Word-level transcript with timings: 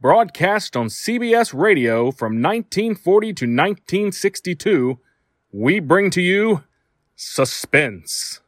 broadcast 0.00 0.76
on 0.78 0.86
CBS 0.86 1.52
Radio 1.52 2.10
from 2.10 2.40
1940 2.40 3.26
to 3.34 3.44
1962, 3.44 4.98
we 5.52 5.78
bring 5.78 6.10
to 6.10 6.22
you 6.22 6.64
Suspense. 7.16 8.40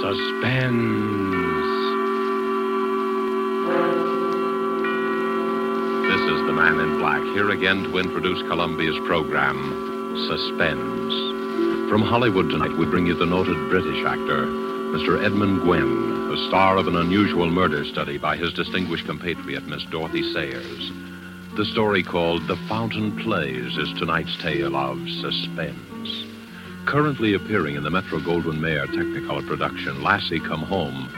Suspense. 0.00 1.03
Man 6.54 6.78
in 6.78 6.98
black, 6.98 7.20
here 7.34 7.50
again 7.50 7.82
to 7.82 7.98
introduce 7.98 8.40
Columbia's 8.42 8.96
program, 9.08 9.58
Suspense. 10.28 11.90
From 11.90 12.00
Hollywood 12.00 12.48
tonight, 12.48 12.78
we 12.78 12.86
bring 12.86 13.06
you 13.06 13.14
the 13.14 13.26
noted 13.26 13.56
British 13.68 14.04
actor, 14.06 14.46
Mr. 14.94 15.24
Edmund 15.24 15.62
Gwenn, 15.62 16.30
the 16.30 16.46
star 16.46 16.76
of 16.76 16.86
an 16.86 16.94
unusual 16.94 17.50
murder 17.50 17.84
study 17.84 18.18
by 18.18 18.36
his 18.36 18.52
distinguished 18.52 19.04
compatriot, 19.04 19.66
Miss 19.66 19.82
Dorothy 19.90 20.22
Sayers. 20.32 20.92
The 21.56 21.64
story 21.64 22.04
called 22.04 22.46
The 22.46 22.56
Fountain 22.68 23.18
Plays 23.24 23.76
is 23.76 23.92
tonight's 23.98 24.40
tale 24.40 24.76
of 24.76 24.96
suspense. 25.08 26.24
Currently 26.86 27.34
appearing 27.34 27.74
in 27.74 27.82
the 27.82 27.90
Metro 27.90 28.20
Goldwyn 28.20 28.60
Mayer 28.60 28.86
Technicolor 28.86 29.44
production, 29.48 30.04
Lassie 30.04 30.38
Come 30.38 30.62
Home, 30.62 31.08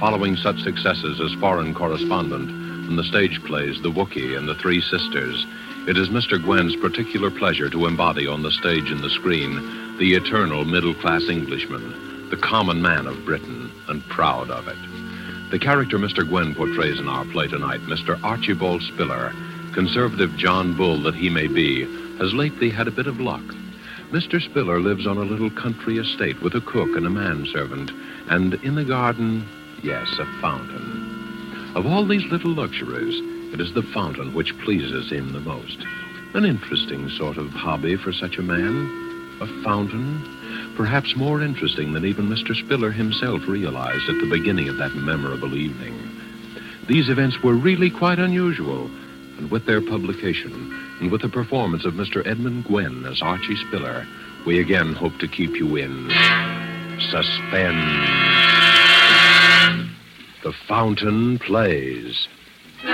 following 0.00 0.36
such 0.36 0.58
successes 0.60 1.20
as 1.20 1.38
Foreign 1.38 1.74
Correspondent 1.74 2.65
and 2.86 2.98
the 2.98 3.04
stage 3.04 3.42
plays 3.44 3.82
The 3.82 3.90
Wookey 3.90 4.36
and 4.38 4.48
The 4.48 4.54
Three 4.54 4.80
Sisters, 4.80 5.46
it 5.88 5.96
is 5.96 6.08
Mr. 6.08 6.42
Gwenn's 6.42 6.76
particular 6.76 7.30
pleasure 7.30 7.68
to 7.70 7.86
embody 7.86 8.26
on 8.26 8.42
the 8.42 8.50
stage 8.50 8.90
and 8.90 9.00
the 9.00 9.10
screen 9.10 9.98
the 9.98 10.14
eternal 10.14 10.64
middle 10.64 10.94
class 10.94 11.22
Englishman, 11.28 12.28
the 12.30 12.36
common 12.36 12.82
man 12.82 13.06
of 13.06 13.24
Britain, 13.24 13.70
and 13.88 14.04
proud 14.08 14.50
of 14.50 14.68
it. 14.68 15.50
The 15.50 15.58
character 15.58 15.98
Mr. 15.98 16.28
Gwenn 16.28 16.54
portrays 16.54 16.98
in 16.98 17.08
our 17.08 17.24
play 17.26 17.48
tonight, 17.48 17.80
Mr. 17.82 18.22
Archibald 18.22 18.82
Spiller, 18.82 19.32
conservative 19.72 20.36
John 20.36 20.76
Bull 20.76 21.02
that 21.02 21.14
he 21.14 21.30
may 21.30 21.46
be, 21.46 21.84
has 22.18 22.34
lately 22.34 22.70
had 22.70 22.88
a 22.88 22.92
bit 22.92 23.06
of 23.06 23.20
luck. 23.20 23.44
Mr. 24.10 24.40
Spiller 24.40 24.80
lives 24.80 25.06
on 25.06 25.18
a 25.18 25.22
little 25.22 25.50
country 25.50 25.98
estate 25.98 26.40
with 26.42 26.54
a 26.54 26.60
cook 26.60 26.96
and 26.96 27.06
a 27.06 27.10
manservant, 27.10 27.90
and 28.28 28.54
in 28.62 28.74
the 28.74 28.84
garden, 28.84 29.46
yes, 29.82 30.08
a 30.18 30.26
fountain. 30.40 30.95
Of 31.76 31.84
all 31.84 32.06
these 32.06 32.24
little 32.32 32.52
luxuries, 32.52 33.20
it 33.52 33.60
is 33.60 33.74
the 33.74 33.82
fountain 33.82 34.32
which 34.32 34.58
pleases 34.60 35.12
him 35.12 35.34
the 35.34 35.40
most. 35.40 35.76
An 36.32 36.46
interesting 36.46 37.10
sort 37.10 37.36
of 37.36 37.50
hobby 37.50 37.96
for 37.96 38.14
such 38.14 38.38
a 38.38 38.42
man. 38.42 39.38
A 39.42 39.62
fountain, 39.62 40.72
perhaps 40.74 41.14
more 41.16 41.42
interesting 41.42 41.92
than 41.92 42.06
even 42.06 42.28
Mr. 42.28 42.56
Spiller 42.56 42.90
himself 42.90 43.46
realized 43.46 44.08
at 44.08 44.18
the 44.18 44.30
beginning 44.30 44.70
of 44.70 44.78
that 44.78 44.94
memorable 44.94 45.54
evening. 45.54 45.94
These 46.88 47.10
events 47.10 47.42
were 47.42 47.52
really 47.52 47.90
quite 47.90 48.18
unusual, 48.18 48.86
and 49.36 49.50
with 49.50 49.66
their 49.66 49.82
publication, 49.82 50.96
and 51.02 51.12
with 51.12 51.20
the 51.20 51.28
performance 51.28 51.84
of 51.84 51.92
Mr. 51.92 52.26
Edmund 52.26 52.64
Gwenn 52.64 53.04
as 53.04 53.20
Archie 53.20 53.56
Spiller, 53.68 54.06
we 54.46 54.60
again 54.60 54.94
hope 54.94 55.18
to 55.18 55.28
keep 55.28 55.54
you 55.54 55.76
in 55.76 56.08
suspense. 57.10 58.25
The 60.46 60.54
Fountain 60.68 61.40
Plays. 61.40 62.28
Now 62.84 62.92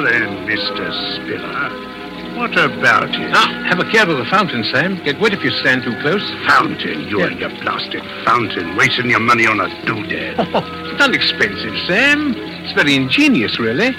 then, 0.00 0.46
Mr. 0.46 0.86
Spiller, 1.16 1.70
what 2.38 2.56
about 2.56 3.08
it? 3.08 3.18
Now, 3.18 3.64
have 3.64 3.80
a 3.80 3.90
care 3.90 4.08
of 4.08 4.16
the 4.16 4.24
fountain, 4.30 4.62
Sam. 4.72 5.02
Get 5.02 5.18
wet 5.18 5.32
if 5.32 5.42
you 5.42 5.50
stand 5.50 5.82
too 5.82 5.98
close. 6.00 6.22
Fountain, 6.46 7.08
you 7.08 7.24
and 7.24 7.40
your 7.40 7.48
blasted 7.48 8.04
fountain, 8.24 8.76
wasting 8.76 9.10
your 9.10 9.18
money 9.18 9.48
on 9.48 9.58
a 9.58 9.66
doodad. 9.84 10.36
Oh, 10.38 10.62
it's 10.90 11.00
not 11.00 11.12
expensive, 11.12 11.76
Sam. 11.88 12.34
It's 12.36 12.72
very 12.72 12.94
ingenious, 12.94 13.58
really. 13.58 13.96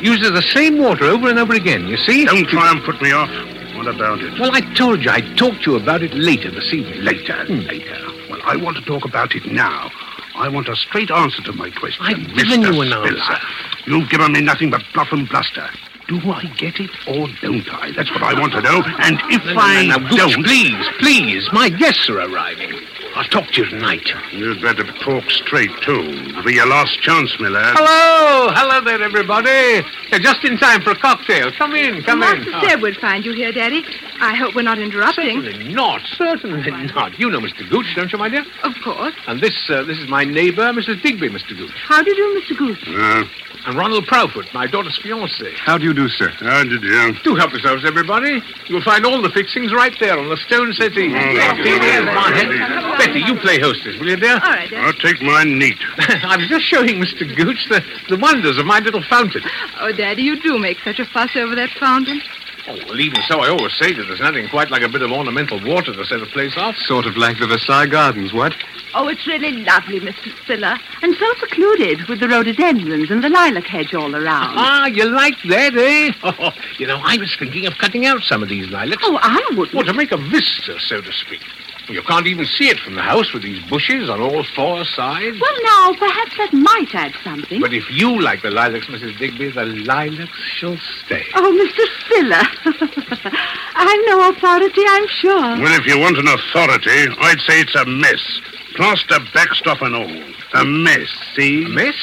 Uses 0.00 0.32
the 0.32 0.42
same 0.42 0.78
water 0.78 1.04
over 1.04 1.28
and 1.28 1.38
over 1.38 1.54
again, 1.54 1.86
you 1.88 1.96
see? 1.96 2.24
Don't 2.24 2.46
try 2.48 2.70
and 2.70 2.82
put 2.84 3.00
me 3.00 3.12
off. 3.12 3.30
What 3.76 3.88
about 3.88 4.20
it? 4.20 4.38
Well, 4.38 4.50
I 4.54 4.60
told 4.74 5.04
you 5.04 5.10
I'd 5.10 5.36
talk 5.36 5.54
to 5.62 5.72
you 5.72 5.76
about 5.76 6.02
it 6.02 6.12
later 6.14 6.50
this 6.50 6.72
evening. 6.72 7.02
Later, 7.02 7.44
hmm. 7.46 7.60
later. 7.60 7.96
Well, 8.30 8.40
I 8.44 8.56
want 8.56 8.76
to 8.76 8.82
talk 8.84 9.04
about 9.04 9.34
it 9.34 9.46
now. 9.46 9.90
I 10.34 10.48
want 10.48 10.68
a 10.68 10.76
straight 10.76 11.10
answer 11.10 11.42
to 11.42 11.52
my 11.52 11.70
question. 11.70 12.04
I've 12.04 12.16
Mr. 12.18 12.36
given 12.36 12.62
you 12.62 12.80
an 12.82 12.88
Spiller. 12.88 13.06
answer. 13.06 13.38
You've 13.86 14.08
given 14.10 14.32
me 14.32 14.40
nothing 14.42 14.70
but 14.70 14.82
bluff 14.92 15.08
and 15.12 15.28
bluster. 15.28 15.66
Do 16.08 16.18
I 16.30 16.44
get 16.56 16.78
it 16.78 16.90
or 17.08 17.26
don't 17.42 17.66
I? 17.72 17.90
That's 17.96 18.10
what 18.12 18.22
I 18.22 18.38
want 18.38 18.52
to 18.52 18.60
know. 18.62 18.82
And 19.00 19.18
if 19.32 19.44
No, 19.44 19.54
no, 19.54 19.60
I 19.60 19.86
no, 19.86 19.96
no, 19.96 20.16
don't, 20.16 20.44
please, 20.44 20.86
please. 21.00 21.48
My 21.52 21.68
guests 21.68 22.08
are 22.10 22.20
arriving. 22.20 22.78
I'll 23.16 23.24
talk 23.24 23.50
to 23.52 23.62
you 23.62 23.70
tonight. 23.70 24.06
you'd 24.30 24.60
better 24.60 24.84
talk 25.00 25.24
straight 25.30 25.70
too. 25.80 26.02
It'll 26.02 26.42
be 26.42 26.52
your 26.52 26.66
last 26.66 27.00
chance, 27.00 27.34
my 27.40 27.48
lad. 27.48 27.74
Hello, 27.74 28.52
hello 28.52 28.84
there, 28.84 29.02
everybody. 29.02 29.82
You're 30.10 30.20
just 30.20 30.44
in 30.44 30.58
time 30.58 30.82
for 30.82 30.90
a 30.90 30.96
cocktail. 30.96 31.50
Come 31.52 31.74
in, 31.74 32.02
come 32.02 32.22
in. 32.22 32.44
Master 32.44 32.68
said 32.68 32.82
we'd 32.82 32.98
find 32.98 33.24
you 33.24 33.32
here, 33.32 33.52
Daddy. 33.52 33.86
I 34.20 34.34
hope 34.34 34.54
we're 34.54 34.62
not 34.62 34.78
interrupting. 34.78 35.42
Certainly 35.42 35.74
not, 35.74 36.00
certainly 36.16 36.70
not. 36.94 37.18
You 37.18 37.30
know 37.30 37.40
Mr. 37.40 37.68
Gooch, 37.68 37.86
don't 37.94 38.10
you, 38.12 38.18
my 38.18 38.28
dear? 38.28 38.44
Of 38.62 38.74
course. 38.82 39.14
And 39.26 39.40
this, 39.40 39.54
uh, 39.70 39.82
this 39.84 39.98
is 39.98 40.08
my 40.08 40.24
neighbor, 40.24 40.72
Mrs. 40.72 41.02
Digby, 41.02 41.28
Mr. 41.28 41.56
Gooch. 41.56 41.70
How 41.74 42.02
do 42.02 42.10
you 42.10 42.16
do, 42.16 42.40
Mr. 42.54 42.58
Gooch? 42.58 42.88
Uh, 42.88 43.24
And 43.66 43.76
Ronald 43.76 44.06
Proudfoot, 44.06 44.46
my 44.54 44.66
daughter's 44.68 44.96
fiancé. 45.02 45.52
how 45.56 45.76
do 45.76 45.84
you 45.84 45.92
do, 45.92 46.08
sir? 46.08 46.28
How 46.38 46.62
did 46.62 46.82
you? 46.82 47.12
Do 47.14 47.18
Do 47.24 47.34
help 47.34 47.50
yourselves, 47.50 47.84
everybody. 47.84 48.40
You'll 48.68 48.82
find 48.82 49.04
all 49.04 49.20
the 49.20 49.30
fixings 49.30 49.72
right 49.74 49.92
there 49.98 50.16
on 50.16 50.28
the 50.28 50.36
stone 50.36 50.72
settee. 50.72 51.08
Martinis, 51.08 52.06
barhead. 52.14 52.98
Betty, 52.98 53.20
you 53.20 53.34
play 53.40 53.58
hostess, 53.58 53.98
will 53.98 54.08
you, 54.08 54.16
dear? 54.16 54.34
All 54.34 54.38
right, 54.50 54.70
Daddy. 54.70 54.76
I'll 54.86 54.92
take 54.92 55.20
mine 55.20 55.58
neat. 55.58 55.76
I 55.98 56.36
was 56.36 56.46
just 56.48 56.64
showing 56.64 57.00
Mr. 57.02 57.26
Gooch 57.36 57.66
the, 57.68 57.82
the 58.08 58.16
wonders 58.18 58.56
of 58.56 58.66
my 58.66 58.78
little 58.78 59.02
fountain. 59.02 59.42
Oh, 59.80 59.90
Daddy, 59.92 60.22
you 60.22 60.40
do 60.40 60.58
make 60.58 60.78
such 60.84 61.00
a 61.00 61.04
fuss 61.06 61.34
over 61.34 61.56
that 61.56 61.70
fountain. 61.70 62.20
Oh, 62.68 62.76
well, 62.88 63.00
even 63.00 63.22
so, 63.28 63.40
I 63.40 63.48
always 63.48 63.74
say 63.74 63.92
that 63.92 64.04
there's 64.08 64.20
nothing 64.20 64.48
quite 64.48 64.70
like 64.70 64.82
a 64.82 64.88
bit 64.88 65.02
of 65.02 65.12
ornamental 65.12 65.62
water 65.64 65.92
to 65.94 66.04
set 66.04 66.20
a 66.20 66.26
place 66.26 66.56
off. 66.56 66.76
Sort 66.76 67.06
of 67.06 67.16
like 67.16 67.38
the 67.38 67.46
Versailles 67.46 67.86
Gardens, 67.86 68.32
what? 68.32 68.54
Oh, 68.94 69.06
it's 69.08 69.26
really 69.26 69.52
lovely, 69.52 70.00
Mr. 70.00 70.36
Spiller. 70.42 70.76
And 71.02 71.14
so 71.14 71.26
secluded 71.38 72.08
with 72.08 72.18
the 72.18 72.28
rhododendrons 72.28 73.10
and 73.10 73.22
the 73.22 73.28
lilac 73.28 73.66
hedge 73.66 73.94
all 73.94 74.14
around. 74.14 74.54
Ah, 74.56 74.86
you 74.86 75.04
like 75.04 75.36
that, 75.48 75.76
eh? 75.76 76.12
Oh, 76.24 76.50
you 76.78 76.86
know, 76.86 77.00
I 77.04 77.18
was 77.18 77.36
thinking 77.38 77.66
of 77.66 77.74
cutting 77.78 78.06
out 78.06 78.22
some 78.22 78.42
of 78.42 78.48
these 78.48 78.68
lilacs. 78.70 79.02
Oh, 79.06 79.18
I 79.22 79.40
wouldn't. 79.50 79.74
Well, 79.74 79.84
to 79.84 79.92
make 79.92 80.12
a 80.12 80.16
vista, 80.16 80.80
so 80.80 81.00
to 81.00 81.12
speak. 81.12 81.42
You 81.88 82.02
can't 82.02 82.26
even 82.26 82.46
see 82.46 82.68
it 82.68 82.80
from 82.80 82.96
the 82.96 83.02
house 83.02 83.32
with 83.32 83.42
these 83.42 83.62
bushes 83.70 84.10
on 84.10 84.20
all 84.20 84.42
four 84.56 84.84
sides. 84.84 85.38
Well, 85.40 85.62
now, 85.62 85.94
perhaps 85.94 86.36
that 86.36 86.52
might 86.52 86.92
add 86.94 87.12
something. 87.22 87.60
But 87.60 87.72
if 87.72 87.88
you 87.90 88.20
like 88.20 88.42
the 88.42 88.50
lilacs, 88.50 88.86
Mrs. 88.86 89.16
Digby, 89.18 89.50
the 89.50 89.64
lilacs 89.64 90.38
shall 90.56 90.76
stay. 91.04 91.24
Oh, 91.36 91.52
Mr. 91.54 91.86
Spiller. 92.00 93.30
I'm 93.76 94.04
no 94.06 94.30
authority, 94.30 94.82
I'm 94.88 95.06
sure. 95.06 95.40
Well, 95.40 95.78
if 95.78 95.86
you 95.86 95.98
want 96.00 96.18
an 96.18 96.26
authority, 96.26 97.14
I'd 97.20 97.40
say 97.40 97.60
it's 97.60 97.76
a 97.76 97.84
mess. 97.84 98.40
Plaster, 98.74 99.18
backstop, 99.32 99.80
and 99.82 99.94
all. 99.94 100.34
A 100.54 100.64
mess, 100.64 101.08
see? 101.34 101.64
A 101.64 101.68
mess? 101.68 101.94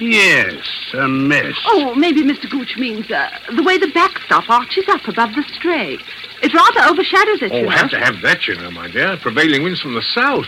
Yes, 0.00 0.66
a 0.94 1.06
mess. 1.06 1.54
Oh, 1.66 1.94
maybe 1.94 2.22
Mr. 2.22 2.48
Gooch 2.50 2.76
means 2.78 3.10
uh, 3.10 3.28
the 3.54 3.62
way 3.62 3.76
the 3.78 3.90
backstop 3.92 4.48
arches 4.48 4.84
up 4.88 5.06
above 5.06 5.34
the 5.34 5.42
stray. 5.54 5.98
It 6.42 6.54
rather 6.54 6.88
overshadows 6.90 7.42
it, 7.42 7.52
Oh, 7.52 7.56
you 7.58 7.62
know. 7.64 7.70
have 7.70 7.90
to 7.90 7.98
have 7.98 8.20
that, 8.22 8.46
you 8.48 8.54
know, 8.56 8.70
my 8.70 8.88
dear. 8.88 9.16
Prevailing 9.18 9.62
winds 9.62 9.80
from 9.80 9.94
the 9.94 10.02
south. 10.02 10.46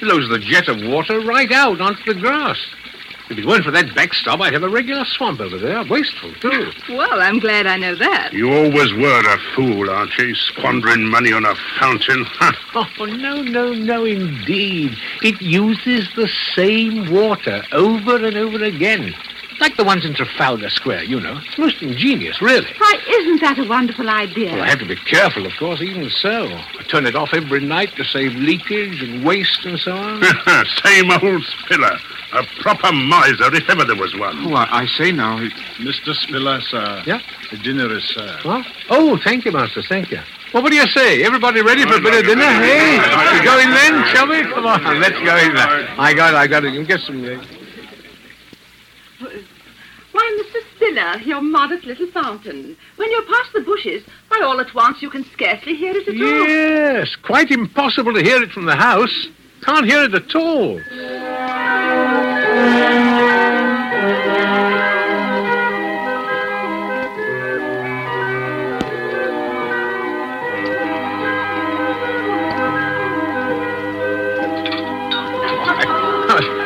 Blows 0.00 0.28
the 0.30 0.38
jet 0.38 0.68
of 0.68 0.82
water 0.82 1.20
right 1.20 1.50
out 1.52 1.80
onto 1.80 2.02
the 2.04 2.18
grass. 2.18 2.58
If 3.28 3.38
it 3.38 3.44
weren't 3.44 3.64
for 3.64 3.72
that 3.72 3.92
backstop, 3.94 4.40
I'd 4.40 4.52
have 4.52 4.62
a 4.62 4.68
regular 4.68 5.04
swamp 5.04 5.40
over 5.40 5.58
there. 5.58 5.84
Wasteful, 5.84 6.32
too. 6.34 6.70
Well, 6.88 7.20
I'm 7.20 7.40
glad 7.40 7.66
I 7.66 7.76
know 7.76 7.94
that. 7.96 8.32
You 8.32 8.52
always 8.52 8.92
were 8.94 9.20
a 9.20 9.38
fool, 9.54 9.90
Archie, 9.90 10.34
squandering 10.34 11.04
money 11.10 11.32
on 11.32 11.44
a 11.44 11.54
fountain. 11.78 12.26
Oh, 12.74 13.06
no, 13.06 13.40
no, 13.40 13.72
no, 13.72 14.04
indeed. 14.04 14.96
It 15.22 15.40
uses 15.40 16.08
the 16.14 16.28
same 16.54 17.10
water 17.10 17.62
over 17.72 18.16
and 18.16 18.36
over 18.36 18.62
again. 18.62 19.14
Like 19.60 19.76
the 19.76 19.84
ones 19.84 20.04
in 20.04 20.14
Trafalgar 20.14 20.68
Square, 20.70 21.04
you 21.04 21.18
know. 21.18 21.40
It's 21.44 21.58
most 21.58 21.82
ingenious, 21.82 22.40
really. 22.42 22.68
Why, 22.78 22.94
isn't 23.08 23.40
that 23.40 23.58
a 23.58 23.64
wonderful 23.68 24.08
idea? 24.08 24.52
Well, 24.52 24.62
I 24.62 24.68
have 24.68 24.78
to 24.80 24.86
be 24.86 24.96
careful, 24.96 25.46
of 25.46 25.52
course, 25.58 25.80
even 25.80 26.10
so. 26.10 26.46
I 26.46 26.82
turn 26.88 27.06
it 27.06 27.16
off 27.16 27.30
every 27.32 27.60
night 27.60 27.94
to 27.96 28.04
save 28.04 28.32
leakage 28.34 29.02
and 29.02 29.24
waste 29.24 29.64
and 29.64 29.78
so 29.78 29.92
on. 29.92 30.22
Same 30.84 31.10
old 31.10 31.42
spiller. 31.44 31.96
A 32.32 32.42
proper 32.60 32.92
miser, 32.92 33.54
if 33.54 33.68
ever 33.70 33.84
there 33.84 33.96
was 33.96 34.14
one. 34.16 34.52
Oh, 34.52 34.54
I, 34.54 34.82
I 34.82 34.86
say 34.86 35.10
now, 35.10 35.38
it- 35.38 35.52
Mr. 35.78 36.12
Spiller, 36.14 36.60
sir. 36.60 37.02
Yeah? 37.06 37.20
The 37.50 37.56
dinner 37.58 37.90
is 37.96 38.04
served. 38.08 38.44
What? 38.44 38.66
Oh, 38.90 39.16
thank 39.24 39.44
you, 39.44 39.52
Master. 39.52 39.82
Thank 39.82 40.10
you. 40.10 40.20
Well, 40.52 40.62
what 40.62 40.70
do 40.70 40.76
you 40.76 40.86
say? 40.88 41.22
Everybody 41.22 41.62
ready 41.62 41.84
for 41.84 41.94
a 41.96 42.00
bit 42.00 42.14
of 42.14 42.24
dinner? 42.24 42.44
Hey, 42.44 42.98
we 42.98 43.44
go 43.44 43.58
in 43.58 43.70
then, 43.70 44.04
shall 44.14 44.28
we? 44.28 44.42
Come 44.42 44.66
on, 44.66 45.00
let's 45.00 45.18
go 45.20 45.36
in 45.36 45.54
there. 45.54 45.88
I 45.98 46.12
got 46.14 46.34
it, 46.34 46.36
I 46.36 46.46
got 46.46 46.64
it. 46.64 46.72
You 46.72 46.80
can 46.80 46.88
get 46.88 47.00
some... 47.00 47.24
Uh, 47.24 47.42
Why, 50.16 50.42
Mr. 50.42 50.60
Spiller, 50.74 51.18
your 51.28 51.42
modest 51.42 51.84
little 51.84 52.06
fountain. 52.06 52.74
When 52.96 53.10
you're 53.10 53.26
past 53.26 53.52
the 53.52 53.60
bushes, 53.60 54.02
why, 54.28 54.40
all 54.42 54.58
at 54.62 54.74
once 54.74 55.02
you 55.02 55.10
can 55.10 55.24
scarcely 55.24 55.74
hear 55.74 55.94
it 55.94 56.08
at 56.08 56.14
all. 56.14 56.48
yes, 56.48 57.14
quite 57.16 57.50
impossible 57.50 58.14
to 58.14 58.22
hear 58.22 58.42
it 58.42 58.50
from 58.50 58.64
the 58.64 58.76
house. 58.76 59.26
Can't 59.62 59.84
hear 59.84 60.04
it 60.04 60.14
at 60.14 60.34
all. 60.34 60.80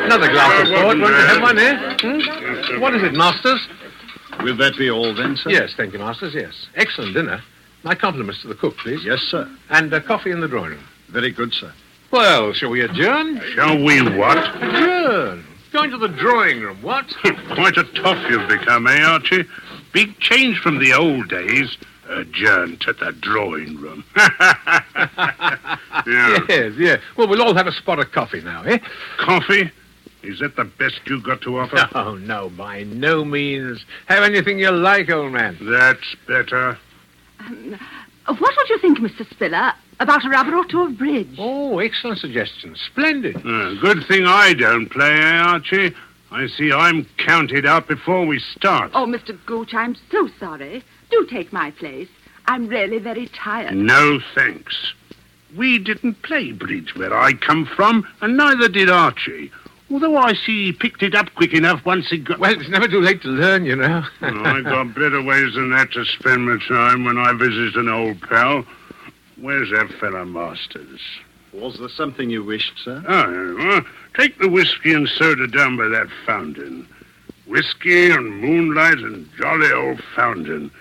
Another 0.05 0.29
glass 0.29 0.61
of 0.61 0.73
port. 0.73 0.99
Won't 0.99 1.01
you 1.01 1.25
have 1.25 1.41
one, 1.41 1.59
eh? 1.59 1.97
Hmm? 1.99 2.40
What 2.79 2.95
is 2.95 3.03
it, 3.03 3.13
Masters? 3.13 3.67
Will 4.43 4.57
that 4.57 4.77
be 4.77 4.89
all 4.89 5.13
then, 5.13 5.35
sir? 5.35 5.49
Yes, 5.49 5.73
thank 5.75 5.93
you, 5.93 5.99
Masters, 5.99 6.33
yes. 6.33 6.67
Excellent 6.75 7.13
dinner. 7.13 7.41
My 7.83 7.95
compliments 7.95 8.41
to 8.43 8.47
the 8.47 8.55
cook, 8.55 8.77
please. 8.77 9.03
Yes, 9.03 9.19
sir. 9.19 9.49
And 9.69 9.93
uh, 9.93 9.99
coffee 10.01 10.31
in 10.31 10.41
the 10.41 10.47
drawing 10.47 10.71
room. 10.71 10.83
Very 11.09 11.31
good, 11.31 11.53
sir. 11.53 11.73
Well, 12.11 12.53
shall 12.53 12.69
we 12.69 12.81
adjourn? 12.81 13.41
Shall 13.55 13.83
we 13.83 14.01
what? 14.17 14.37
Adjourn. 14.37 15.45
Going 15.71 15.91
to 15.91 15.97
the 15.97 16.09
drawing 16.09 16.61
room, 16.61 16.81
what? 16.81 17.05
Quite 17.53 17.77
a 17.77 17.83
tough 17.95 18.29
you've 18.29 18.49
become, 18.49 18.87
eh, 18.87 19.01
Archie? 19.01 19.45
Big 19.93 20.17
change 20.19 20.59
from 20.59 20.79
the 20.79 20.93
old 20.93 21.29
days. 21.29 21.77
Adjourn 22.09 22.77
to 22.81 22.93
the 22.93 23.13
drawing 23.21 23.77
room. 23.77 24.03
yeah. 24.15 26.39
Yes, 26.49 26.73
yes. 26.77 26.99
Well, 27.17 27.29
we'll 27.29 27.41
all 27.41 27.55
have 27.55 27.67
a 27.67 27.71
spot 27.71 27.99
of 27.99 28.11
coffee 28.11 28.41
now, 28.41 28.63
eh? 28.63 28.79
Coffee? 29.17 29.71
Is 30.23 30.39
that 30.39 30.55
the 30.55 30.65
best 30.65 30.99
you 31.05 31.21
got 31.21 31.41
to 31.41 31.57
offer? 31.59 31.87
Oh, 31.95 32.15
no, 32.15 32.49
by 32.49 32.83
no 32.83 33.25
means. 33.25 33.83
Have 34.07 34.23
anything 34.23 34.59
you 34.59 34.71
like, 34.71 35.09
old 35.09 35.33
man. 35.33 35.57
That's 35.61 36.15
better. 36.27 36.77
Uh, 37.39 37.77
What 38.27 38.55
would 38.55 38.69
you 38.69 38.77
think, 38.79 38.99
Mr. 38.99 39.27
Spiller, 39.29 39.73
about 39.99 40.23
a 40.25 40.29
rubber 40.29 40.55
or 40.57 40.65
two 40.65 40.81
of 40.83 40.97
bridge? 40.97 41.35
Oh, 41.39 41.79
excellent 41.79 42.19
suggestion. 42.19 42.75
Splendid. 42.75 43.35
Uh, 43.37 43.73
good 43.81 44.05
thing 44.07 44.25
I 44.25 44.53
don't 44.53 44.89
play, 44.89 45.11
eh, 45.11 45.37
Archie? 45.41 45.95
I 46.31 46.47
see 46.47 46.71
I'm 46.71 47.05
counted 47.17 47.65
out 47.65 47.87
before 47.87 48.25
we 48.25 48.39
start. 48.39 48.91
Oh, 48.93 49.05
Mr. 49.05 49.37
Gooch, 49.45 49.73
I'm 49.73 49.95
so 50.11 50.29
sorry. 50.39 50.83
Do 51.09 51.27
take 51.29 51.51
my 51.51 51.71
place. 51.71 52.07
I'm 52.45 52.67
really 52.67 52.99
very 52.99 53.27
tired. 53.27 53.75
No 53.75 54.19
thanks. 54.33 54.93
We 55.57 55.77
didn't 55.79 56.21
play 56.21 56.53
bridge 56.53 56.95
where 56.95 57.13
I 57.13 57.33
come 57.33 57.65
from, 57.65 58.07
and 58.21 58.37
neither 58.37 58.69
did 58.69 58.89
Archie. 58.89 59.51
Although 59.91 60.17
I 60.17 60.33
see 60.33 60.65
he 60.65 60.71
picked 60.71 61.03
it 61.03 61.15
up 61.15 61.33
quick 61.35 61.53
enough 61.53 61.85
once 61.85 62.09
he 62.09 62.17
got. 62.17 62.39
Well, 62.39 62.51
it's 62.59 62.69
never 62.69 62.87
too 62.87 63.01
late 63.01 63.21
to 63.23 63.27
learn, 63.27 63.65
you 63.65 63.75
know. 63.75 64.03
Oh, 64.21 64.43
I 64.43 64.61
got 64.61 64.95
better 64.95 65.21
ways 65.21 65.53
than 65.55 65.71
that 65.71 65.91
to 65.91 66.05
spend 66.05 66.47
my 66.47 66.57
time 66.67 67.03
when 67.03 67.17
I 67.17 67.33
visit 67.33 67.75
an 67.75 67.89
old 67.89 68.21
pal. 68.21 68.65
Where's 69.39 69.69
that 69.71 69.91
fellow 69.99 70.23
Masters? 70.23 71.01
Was 71.53 71.77
there 71.79 71.89
something 71.89 72.29
you 72.29 72.43
wished, 72.43 72.73
sir? 72.83 73.03
Oh, 73.07 73.55
well, 73.57 73.81
take 74.15 74.37
the 74.39 74.47
whiskey 74.47 74.93
and 74.93 75.07
soda 75.09 75.47
down 75.47 75.75
by 75.75 75.87
that 75.89 76.07
fountain. 76.25 76.87
Whiskey 77.45 78.11
and 78.11 78.39
moonlight 78.39 78.99
and 78.99 79.27
jolly 79.37 79.71
old 79.73 80.01
fountain. 80.15 80.71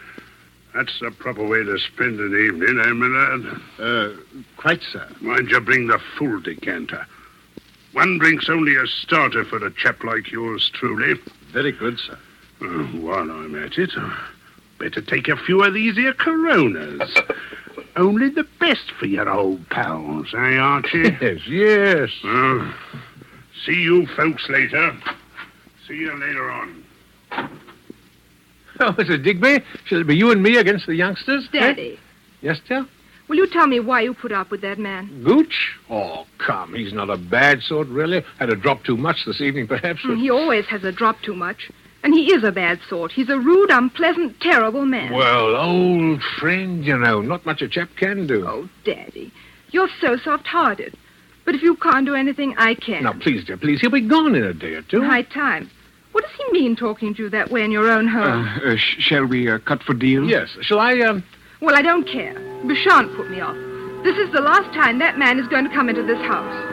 That's 0.75 1.01
the 1.01 1.11
proper 1.11 1.45
way 1.45 1.65
to 1.65 1.79
spend 1.79 2.21
an 2.21 2.37
evening, 2.47 2.79
eh, 2.79 2.93
my 2.93 3.07
lad? 3.07 3.61
Uh, 3.81 4.17
quite, 4.57 4.83
sir. 4.93 5.09
Mind 5.21 5.51
you 5.51 5.61
bring 5.61 5.89
the 5.89 5.99
full 6.17 6.39
decanter. 6.41 7.05
One 7.93 8.19
drink's 8.19 8.49
only 8.49 8.77
a 8.77 8.87
starter 8.87 9.45
for 9.45 9.65
a 9.65 9.71
chap 9.73 10.05
like 10.05 10.31
yours, 10.31 10.71
truly. 10.75 11.15
Very 11.53 11.73
good, 11.73 11.99
sir. 11.99 12.19
Uh, 12.63 12.67
while 12.99 13.31
I'm 13.31 13.55
at 13.63 13.79
it, 13.79 13.91
uh, 13.97 14.15
better 14.79 15.01
take 15.01 15.29
a 15.29 15.37
few 15.37 15.63
of 15.65 15.75
these 15.75 15.97
here 15.97 16.13
Coronas. 16.13 17.11
Only 17.97 18.29
the 18.29 18.45
best 18.61 18.93
for 18.99 19.07
your 19.07 19.29
old 19.29 19.69
pals, 19.71 20.29
eh, 20.35 20.57
Archie? 20.59 21.03
Yes, 21.21 21.41
yes. 21.49 22.11
Uh, 22.23 22.73
see 23.65 23.75
you 23.83 24.07
folks 24.17 24.49
later. 24.49 24.97
See 25.89 25.95
you 25.97 26.13
later 26.17 26.51
on. 26.51 26.85
Oh, 28.83 28.93
Mr. 28.93 29.23
Digby, 29.23 29.61
shall 29.87 30.01
it 30.01 30.07
be 30.07 30.17
you 30.17 30.31
and 30.31 30.43
me 30.43 30.57
against 30.57 30.87
the 30.87 30.95
youngsters? 30.95 31.47
eh? 31.53 31.59
Daddy, 31.59 31.99
Yes, 32.43 32.61
dear? 32.69 32.87
Will 33.31 33.37
you 33.37 33.47
tell 33.47 33.67
me 33.67 33.81
why 33.81 34.01
you 34.03 34.13
put 34.13 34.33
up 34.33 34.51
with 34.51 34.61
that 34.61 34.79
man? 34.79 35.23
Gooch? 35.25 35.79
Oh, 35.89 36.27
come. 36.39 36.75
He's 36.75 36.93
not 36.93 37.09
a 37.09 37.17
bad 37.17 37.63
sort, 37.63 37.89
really. 37.89 38.23
Had 38.39 38.51
a 38.51 38.57
drop 38.57 38.85
too 38.85 38.97
much 38.97 39.25
this 39.25 39.41
evening, 39.41 39.67
perhaps. 39.69 40.01
but- 40.05 40.19
He 40.19 40.29
always 40.29 40.67
has 40.67 40.85
a 40.85 40.93
drop 40.93 41.23
too 41.23 41.35
much. 41.35 41.71
And 42.03 42.13
he 42.15 42.33
is 42.33 42.45
a 42.45 42.51
bad 42.53 42.81
sort. 42.89 43.13
He's 43.13 43.29
a 43.29 43.39
rude, 43.39 43.71
unpleasant, 43.71 44.41
terrible 44.41 44.85
man. 44.87 45.13
Well, 45.13 45.55
old 45.55 46.23
friend, 46.39 46.85
you 46.85 46.97
know. 46.99 47.21
Not 47.21 47.45
much 47.47 47.61
a 47.63 47.69
chap 47.69 47.91
can 47.97 48.27
do. 48.27 48.47
Oh, 48.47 48.69
Daddy, 48.85 49.31
you're 49.71 49.91
so 50.01 50.17
soft-hearted. 50.17 50.97
But 51.45 51.55
if 51.55 51.63
you 51.63 51.77
can't 51.77 52.07
do 52.07 52.15
anything, 52.15 52.55
I 52.57 52.75
can. 52.75 53.03
Now, 53.05 53.13
please, 53.13 53.45
dear, 53.45 53.57
please. 53.59 53.81
He'll 53.81 53.91
be 53.91 54.01
gone 54.01 54.35
in 54.35 54.43
a 54.45 54.55
day 54.55 54.75
or 54.75 54.83
two. 54.83 55.03
High 55.03 55.23
time. 55.23 55.71
What 56.13 56.25
does 56.25 56.33
he 56.39 56.53
mean 56.53 56.75
talking 56.75 57.15
to 57.15 57.23
you 57.25 57.29
that 57.31 57.51
way 57.51 57.63
in 57.65 57.71
your 57.71 57.89
own 57.91 58.09
home? 58.09 58.49
Uh, 58.49 58.71
uh, 58.73 58.77
sh- 58.77 58.97
shall 58.99 59.27
we 59.27 59.49
uh, 59.51 59.59
cut 59.59 59.83
for 59.83 59.95
deal? 59.95 60.25
Yes. 60.29 60.49
Shall 60.63 60.81
I, 60.81 60.99
um... 61.01 61.23
Well, 61.61 61.77
I 61.77 61.83
don't 61.83 62.07
care. 62.07 62.33
You 62.65 62.75
put 63.17 63.31
me 63.31 63.41
off. 63.41 63.57
This 64.03 64.17
is 64.17 64.33
the 64.33 64.41
last 64.41 64.73
time 64.75 64.99
that 64.99 65.19
man 65.19 65.39
is 65.39 65.47
going 65.49 65.65
to 65.65 65.71
come 65.71 65.91
into 65.91 66.03
this 66.03 66.19
house. 66.19 66.67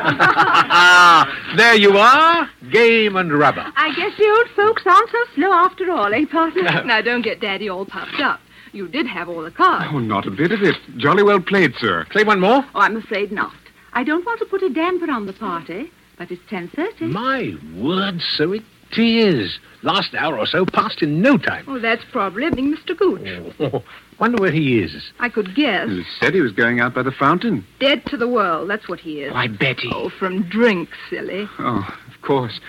there 1.56 1.74
you 1.74 1.96
are. 1.98 2.48
Game 2.70 3.16
and 3.16 3.32
rubber. 3.36 3.66
I 3.76 3.92
guess 3.96 4.16
the 4.16 4.28
old 4.28 4.48
folks 4.54 4.82
aren't 4.86 5.10
so 5.10 5.18
slow 5.34 5.52
after 5.52 5.90
all, 5.90 6.14
eh, 6.14 6.24
partner? 6.30 6.84
Now, 6.84 7.00
don't 7.00 7.22
get 7.22 7.40
Daddy 7.40 7.68
all 7.68 7.84
puffed 7.84 8.20
up. 8.20 8.40
You 8.72 8.86
did 8.86 9.06
have 9.08 9.28
all 9.28 9.42
the 9.42 9.50
cards. 9.50 9.86
Oh, 9.92 9.98
not 9.98 10.28
a 10.28 10.30
bit 10.30 10.52
of 10.52 10.62
it. 10.62 10.76
Jolly 10.96 11.24
well 11.24 11.40
played, 11.40 11.74
sir. 11.78 12.06
Play 12.10 12.22
one 12.22 12.38
more? 12.38 12.64
Oh, 12.74 12.80
I'm 12.80 12.96
afraid 12.96 13.32
not. 13.32 13.52
I 13.92 14.04
don't 14.04 14.24
want 14.24 14.38
to 14.40 14.46
put 14.46 14.62
a 14.62 14.68
damper 14.70 15.10
on 15.10 15.26
the 15.26 15.32
party, 15.32 15.90
but 16.18 16.30
it's 16.30 16.42
10.30. 16.50 17.00
My 17.10 17.54
word, 17.76 18.20
so 18.20 18.52
it 18.52 18.62
is. 18.96 19.58
Last 19.82 20.14
hour 20.14 20.38
or 20.38 20.46
so 20.46 20.66
passed 20.66 21.00
in 21.02 21.22
no 21.22 21.38
time. 21.38 21.64
Oh, 21.68 21.78
that's 21.78 22.04
probably 22.12 22.50
Mr. 22.50 22.96
Gooch. 22.96 23.52
Oh, 23.60 23.82
wonder 24.20 24.40
where 24.42 24.50
he 24.52 24.80
is. 24.80 25.10
I 25.18 25.28
could 25.28 25.54
guess. 25.54 25.88
He 25.88 26.04
said 26.20 26.34
he 26.34 26.40
was 26.40 26.52
going 26.52 26.80
out 26.80 26.94
by 26.94 27.02
the 27.02 27.12
fountain. 27.12 27.64
Dead 27.78 28.04
to 28.06 28.16
the 28.16 28.28
world, 28.28 28.68
that's 28.68 28.88
what 28.88 29.00
he 29.00 29.22
is. 29.22 29.30
Oh, 29.30 29.34
Why, 29.34 29.48
Betty. 29.48 29.90
Oh, 29.92 30.10
from 30.18 30.42
drink, 30.48 30.90
silly. 31.08 31.48
Oh, 31.58 31.88
of 32.14 32.22
course. 32.22 32.60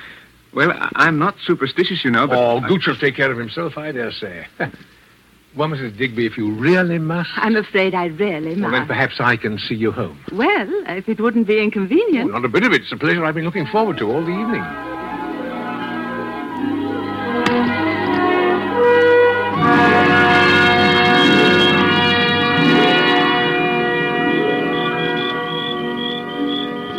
Well, 0.54 0.72
I- 0.72 0.90
I'm 0.96 1.18
not 1.20 1.36
superstitious, 1.46 2.04
you 2.06 2.12
know, 2.12 2.28
but... 2.28 2.38
Oh, 2.38 2.60
I- 2.60 2.68
Gooch 2.68 2.88
will 2.88 2.98
take 2.98 3.16
care 3.16 3.32
of 3.32 3.38
himself, 3.38 3.78
I 3.78 3.92
dare 3.92 4.12
say. 4.12 4.48
well, 5.56 5.68
Mrs. 5.70 5.98
Digby, 5.98 6.26
if 6.26 6.38
you 6.38 6.54
really 6.56 6.98
must, 6.98 7.30
I'm 7.36 7.56
afraid 7.56 7.94
I 7.94 8.06
really 8.06 8.56
must. 8.56 8.62
well, 8.62 8.72
then 8.72 8.88
perhaps 8.88 9.16
I 9.20 9.36
can 9.36 9.58
see 9.58 9.76
you 9.76 9.92
home. 9.92 10.18
Well, 10.32 10.68
if 10.88 11.10
it 11.10 11.20
wouldn't 11.20 11.48
be 11.48 11.60
Oh, 11.60 11.64
inconvenient. 11.64 12.32
not 12.32 12.46
a 12.46 12.50
bit 12.50 12.64
of 12.64 12.72
it. 12.72 12.82
It's 12.84 12.92
a 12.92 12.98
pleasure 12.98 13.26
I've 13.26 13.36
been 13.36 13.46
looking 13.46 13.66
forward 13.68 13.98
to 13.98 14.06
all 14.06 14.22
the 14.24 14.32
evening. 14.32 14.64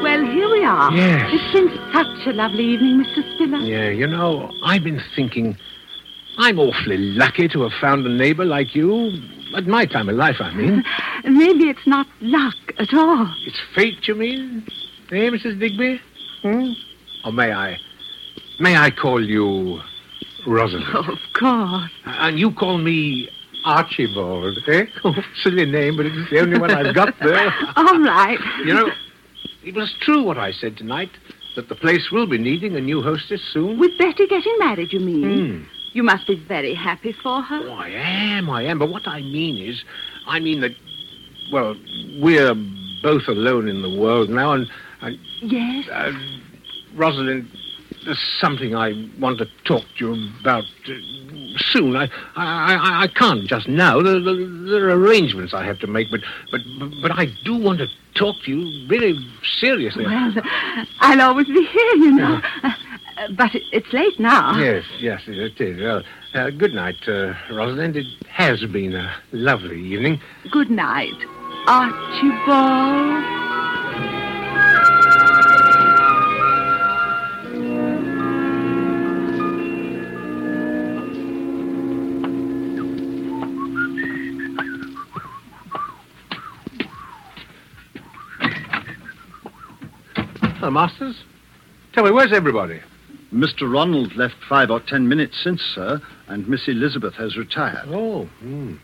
Well, 0.03 0.25
here 0.25 0.51
we 0.51 0.65
are. 0.65 0.93
Yes. 0.93 1.31
It's 1.33 1.53
been 1.53 1.69
such 1.93 2.27
a 2.27 2.33
lovely 2.33 2.65
evening, 2.65 3.05
Mr. 3.05 3.23
Spiller. 3.35 3.59
Yeah, 3.59 3.89
you 3.91 4.07
know, 4.07 4.51
I've 4.65 4.83
been 4.83 5.01
thinking. 5.15 5.57
I'm 6.39 6.59
awfully 6.59 6.97
lucky 6.97 7.49
to 7.49 7.63
have 7.63 7.73
found 7.81 8.07
a 8.07 8.09
neighbor 8.09 8.45
like 8.45 8.75
you. 8.75 9.13
At 9.55 9.67
my 9.67 9.85
time 9.85 10.09
of 10.09 10.17
life, 10.17 10.37
I 10.41 10.53
mean. 10.55 10.83
Maybe 11.25 11.65
it's 11.69 11.87
not 11.87 12.07
luck 12.21 12.55
at 12.79 12.95
all. 12.95 13.33
It's 13.47 13.61
fate, 13.75 14.09
you 14.09 14.15
mean? 14.15 14.67
Eh, 15.11 15.29
Mrs. 15.29 15.59
Digby? 15.61 16.01
Hmm? 16.41 16.71
Or 17.25 17.33
may 17.33 17.53
I? 17.53 17.79
May 18.59 18.77
I 18.77 18.91
call 18.91 19.23
you 19.25 19.81
Rosalind? 20.47 20.87
Of 20.95 21.19
course. 21.39 21.91
And 22.07 22.39
you 22.39 22.53
call 22.53 22.79
me 22.79 23.29
Archibald, 23.65 24.59
eh? 24.69 24.87
Oh, 25.05 25.15
silly 25.43 25.67
name, 25.67 25.97
but 25.97 26.07
it's 26.07 26.31
the 26.31 26.41
only 26.41 26.59
one 26.59 26.71
I've 26.71 26.95
got 26.95 27.15
there. 27.21 27.53
All 27.77 27.99
right. 28.01 28.39
You 28.65 28.75
know, 28.75 28.91
it 29.65 29.75
was 29.75 29.95
true 30.01 30.23
what 30.23 30.39
I 30.39 30.53
said 30.53 30.77
tonight, 30.79 31.11
that 31.57 31.69
the 31.69 31.75
place 31.75 32.11
will 32.11 32.27
be 32.27 32.39
needing 32.39 32.75
a 32.75 32.81
new 32.81 33.03
hostess 33.03 33.43
soon. 33.53 33.79
With 33.79 33.99
Betty 33.99 34.27
getting 34.27 34.57
married, 34.59 34.93
you 34.93 35.01
mean? 35.01 35.61
Hmm. 35.61 35.82
You 35.93 36.03
must 36.03 36.27
be 36.27 36.37
very 36.37 36.75
happy 36.75 37.13
for 37.13 37.43
her. 37.43 37.61
Oh, 37.69 37.73
I 37.75 37.89
am, 37.89 38.49
I 38.49 38.63
am. 38.63 38.79
But 38.79 38.89
what 38.89 39.07
I 39.07 39.21
mean 39.21 39.57
is, 39.63 39.85
I 40.27 40.41
mean 40.41 40.61
that, 40.61 40.73
well, 41.53 41.77
we're 42.19 42.55
both 43.03 43.29
alone 43.29 43.69
in 43.69 43.83
the 43.83 43.91
world 44.01 44.31
now, 44.31 44.53
and, 44.53 44.71
and 45.01 45.19
Yes? 45.43 45.89
uh, 45.89 46.13
Rosalind, 46.95 47.49
there's 48.05 48.37
something 48.41 48.75
I 48.75 49.09
want 49.19 49.39
to 49.39 49.47
talk 49.65 49.85
to 49.99 50.15
you 50.15 50.29
about 50.41 50.65
uh, 50.89 50.93
soon. 51.59 51.95
I, 51.97 52.05
I, 52.37 52.75
I, 52.75 53.03
I 53.03 53.09
can't 53.09 53.47
just 53.47 53.69
now. 53.69 54.01
There, 54.03 54.19
there, 54.21 54.35
there 54.35 54.89
are 54.89 54.99
arrangements 54.99 55.53
I 55.53 55.65
have 55.65 55.79
to 55.81 55.87
make, 55.87 56.11
but, 56.11 56.21
but, 56.51 56.61
but 57.03 57.13
I 57.13 57.27
do 57.45 57.57
want 57.57 57.79
to 57.79 57.89
talk 58.15 58.37
to 58.45 58.51
you 58.51 58.89
really 58.89 59.19
seriously. 59.59 60.05
Well, 60.07 60.35
I'll 61.01 61.21
always 61.21 61.47
be 61.47 61.65
here, 61.65 61.95
you 61.97 62.13
know. 62.13 62.41
Uh, 63.19 63.29
but 63.37 63.55
it- 63.55 63.63
it's 63.73 63.93
late 63.93 64.19
now. 64.19 64.57
Yes, 64.59 64.85
yes, 64.99 65.23
it 65.27 65.61
is. 65.61 65.81
Well, 65.81 66.03
uh, 66.35 66.51
good 66.51 66.73
night, 66.75 66.97
uh, 67.09 67.35
Rosalind. 67.51 67.97
It 67.97 68.07
has 68.29 68.65
been 68.65 68.95
a 68.95 69.13
lovely 69.33 69.81
evening. 69.81 70.21
Good 70.51 70.71
night, 70.71 71.13
Archibald. 71.67 73.25
Hello, 90.59 90.71
Masters. 90.71 91.17
Tell 91.93 92.05
me, 92.05 92.11
where's 92.11 92.33
everybody? 92.33 92.81
Mr. 93.33 93.73
Ronald 93.73 94.15
left 94.15 94.35
five 94.49 94.71
or 94.71 94.81
ten 94.81 95.09
minutes 95.09 95.41
since, 95.43 95.63
sir, 95.63 96.01
and 96.29 96.47
Miss 96.49 96.69
Elizabeth 96.69 97.15
has 97.15 97.37
retired. 97.37 97.89
Oh, 97.89 98.27
hmm. 98.41 98.77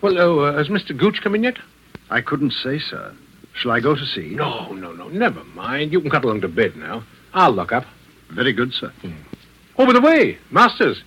Well, 0.00 0.18
oh, 0.18 0.38
uh, 0.40 0.56
has 0.56 0.68
Mr. 0.68 0.96
Gooch 0.96 1.20
come 1.22 1.34
in 1.34 1.44
yet? 1.44 1.58
I 2.10 2.20
couldn't 2.20 2.52
say, 2.52 2.78
sir. 2.78 3.14
Shall 3.54 3.70
I 3.70 3.80
go 3.80 3.94
to 3.94 4.04
see? 4.04 4.30
No, 4.34 4.72
no, 4.72 4.92
no. 4.92 5.08
Never 5.08 5.44
mind. 5.44 5.92
You 5.92 6.00
can 6.00 6.10
cut 6.10 6.24
along 6.24 6.40
to 6.42 6.48
bed 6.48 6.76
now. 6.76 7.04
I'll 7.34 7.52
look 7.52 7.72
up. 7.72 7.84
Very 8.30 8.52
good, 8.52 8.72
sir. 8.72 8.92
Oh, 9.78 9.86
by 9.86 9.92
the 9.92 10.00
way, 10.00 10.38
Masters, 10.50 11.02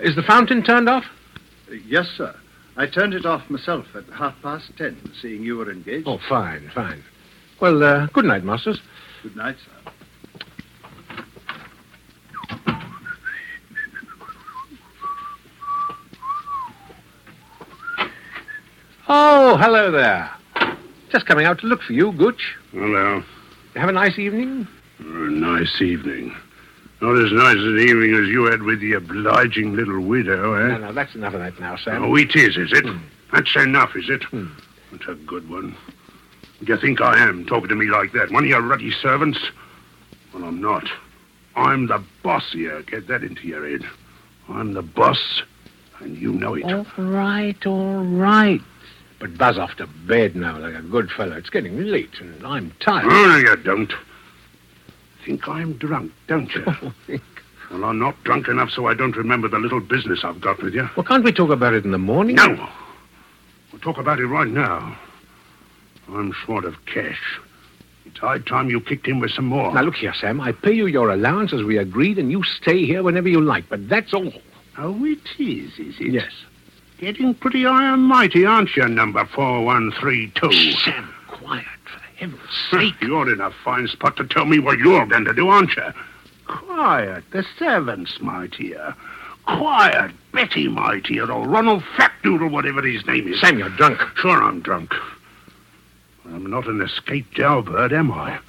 is 0.00 0.14
the 0.16 0.22
fountain 0.22 0.62
turned 0.62 0.88
off? 0.88 1.04
Uh, 1.70 1.74
Yes, 1.86 2.06
sir. 2.16 2.34
I 2.76 2.86
turned 2.86 3.12
it 3.14 3.26
off 3.26 3.48
myself 3.50 3.86
at 3.96 4.04
half 4.14 4.34
past 4.42 4.70
ten, 4.76 4.96
seeing 5.20 5.42
you 5.42 5.56
were 5.56 5.70
engaged. 5.70 6.06
Oh, 6.06 6.18
fine, 6.28 6.70
fine. 6.74 7.02
Well, 7.60 7.82
uh, 7.82 8.06
good 8.12 8.24
night, 8.24 8.44
Masters. 8.44 8.80
Good 9.22 9.34
night, 9.34 9.56
sir. 9.64 9.92
Oh, 19.08 19.56
hello 19.56 19.90
there. 19.90 20.30
Just 21.10 21.26
coming 21.26 21.46
out 21.46 21.60
to 21.60 21.66
look 21.66 21.82
for 21.82 21.92
you, 21.92 22.12
Gooch. 22.12 22.56
Hello. 22.72 23.22
You 23.74 23.80
have 23.80 23.88
a 23.88 23.92
nice 23.92 24.18
evening? 24.18 24.66
A 24.98 25.02
nice 25.02 25.80
evening. 25.80 26.36
Not 27.00 27.16
as 27.24 27.32
nice 27.32 27.56
an 27.56 27.78
evening 27.78 28.14
as 28.14 28.28
you 28.28 28.44
had 28.46 28.62
with 28.62 28.80
the 28.80 28.94
obliging 28.94 29.74
little 29.76 30.00
widow, 30.00 30.54
No, 30.54 30.54
eh? 30.54 30.68
no, 30.68 30.78
no, 30.88 30.92
that's 30.92 31.14
enough 31.14 31.32
of 31.34 31.40
that 31.40 31.58
now, 31.60 31.76
Sam. 31.76 32.04
Oh, 32.04 32.16
it 32.16 32.34
is, 32.34 32.56
is 32.56 32.72
it? 32.72 32.84
Hmm. 32.84 32.98
That's 33.32 33.54
enough, 33.56 33.94
is 33.96 34.10
it? 34.10 34.24
Hmm. 34.24 34.46
That's 34.90 35.06
a 35.08 35.14
good 35.14 35.48
one. 35.48 35.76
Do 36.64 36.72
you 36.72 36.78
think 36.78 37.00
I 37.00 37.18
am 37.22 37.46
talking 37.46 37.68
to 37.68 37.76
me 37.76 37.86
like 37.86 38.12
that? 38.12 38.32
One 38.32 38.42
of 38.42 38.48
your 38.50 38.62
ruddy 38.62 38.90
servants? 38.90 39.38
Well, 40.34 40.42
I'm 40.44 40.60
not. 40.60 40.84
I'm 41.54 41.86
the 41.86 42.02
boss 42.22 42.50
here. 42.52 42.82
Get 42.82 43.06
that 43.06 43.22
into 43.22 43.46
your 43.46 43.66
head. 43.68 43.82
I'm 44.48 44.72
the 44.74 44.82
boss, 44.82 45.42
and 46.00 46.16
you 46.18 46.32
know 46.32 46.54
it. 46.54 46.64
All 46.64 46.84
right, 46.98 47.64
all 47.66 48.02
right. 48.04 48.60
But 49.18 49.36
buzz 49.36 49.58
off 49.58 49.74
to 49.76 49.86
bed 50.06 50.36
now 50.36 50.58
like 50.58 50.74
a 50.74 50.82
good 50.82 51.10
fellow. 51.10 51.36
It's 51.36 51.50
getting 51.50 51.78
late, 51.78 52.20
and 52.20 52.46
I'm 52.46 52.72
tired. 52.80 53.06
Oh, 53.06 53.26
no, 53.26 53.36
you 53.36 53.56
don't. 53.56 53.92
Think 55.24 55.48
I'm 55.48 55.74
drunk, 55.74 56.12
don't 56.26 56.50
you? 56.54 56.64
Oh, 57.70 57.74
well, 57.74 57.90
I'm 57.90 57.98
not 57.98 58.16
drunk 58.24 58.48
enough 58.48 58.70
so 58.70 58.86
I 58.86 58.94
don't 58.94 59.14
remember 59.14 59.46
the 59.46 59.58
little 59.58 59.80
business 59.80 60.20
I've 60.24 60.40
got 60.40 60.62
with 60.62 60.72
you. 60.72 60.88
well, 60.96 61.04
can't 61.04 61.22
we 61.22 61.32
talk 61.32 61.50
about 61.50 61.74
it 61.74 61.84
in 61.84 61.90
the 61.90 61.98
morning? 61.98 62.36
No. 62.36 62.66
We'll 63.70 63.80
talk 63.82 63.98
about 63.98 64.18
it 64.20 64.26
right 64.26 64.48
now. 64.48 64.98
I'm 66.08 66.32
short 66.46 66.64
of 66.64 66.76
cash. 66.86 67.20
It's 68.06 68.18
high 68.20 68.38
time 68.38 68.70
you 68.70 68.80
kicked 68.80 69.06
in 69.06 69.20
with 69.20 69.32
some 69.32 69.44
more. 69.44 69.74
Now, 69.74 69.82
look 69.82 69.96
here, 69.96 70.14
Sam. 70.14 70.40
I 70.40 70.52
pay 70.52 70.72
you 70.72 70.86
your 70.86 71.10
allowance 71.10 71.52
as 71.52 71.62
we 71.62 71.76
agreed, 71.76 72.18
and 72.18 72.30
you 72.30 72.42
stay 72.42 72.86
here 72.86 73.02
whenever 73.02 73.28
you 73.28 73.42
like, 73.42 73.68
but 73.68 73.86
that's 73.86 74.14
all. 74.14 74.32
Oh, 74.78 75.04
it 75.04 75.18
is, 75.38 75.78
is 75.78 76.00
it? 76.00 76.12
Yes. 76.12 76.32
Getting 76.98 77.34
pretty 77.34 77.62
high 77.62 77.92
and 77.94 78.02
mighty, 78.02 78.44
aren't 78.44 78.74
you, 78.74 78.88
number 78.88 79.24
4132? 79.24 80.72
Sam, 80.78 81.14
quiet, 81.28 81.64
for 81.84 82.00
heaven's 82.16 82.40
sake. 82.72 83.00
You're 83.00 83.32
in 83.32 83.40
a 83.40 83.52
fine 83.64 83.86
spot 83.86 84.16
to 84.16 84.26
tell 84.26 84.46
me 84.46 84.58
what 84.58 84.78
you're 84.78 85.06
going 85.06 85.24
to 85.24 85.32
do, 85.32 85.48
aren't 85.48 85.76
you? 85.76 85.92
Quiet. 86.48 87.22
The 87.30 87.44
servants, 87.56 88.20
my 88.20 88.48
dear. 88.48 88.96
Quiet. 89.46 90.10
Betty, 90.32 90.66
my 90.66 90.98
dear, 90.98 91.30
or 91.30 91.46
Ronald 91.46 91.84
Fatdoodle, 91.96 92.50
whatever 92.50 92.82
his 92.82 93.06
name 93.06 93.28
is. 93.28 93.40
Sam, 93.40 93.60
you're 93.60 93.68
drunk. 93.70 94.00
Sure, 94.16 94.42
I'm 94.42 94.60
drunk. 94.60 94.92
I'm 96.24 96.46
not 96.46 96.66
an 96.66 96.82
escaped 96.82 97.32
jailbird, 97.32 97.92
am 97.92 98.10
I? 98.10 98.40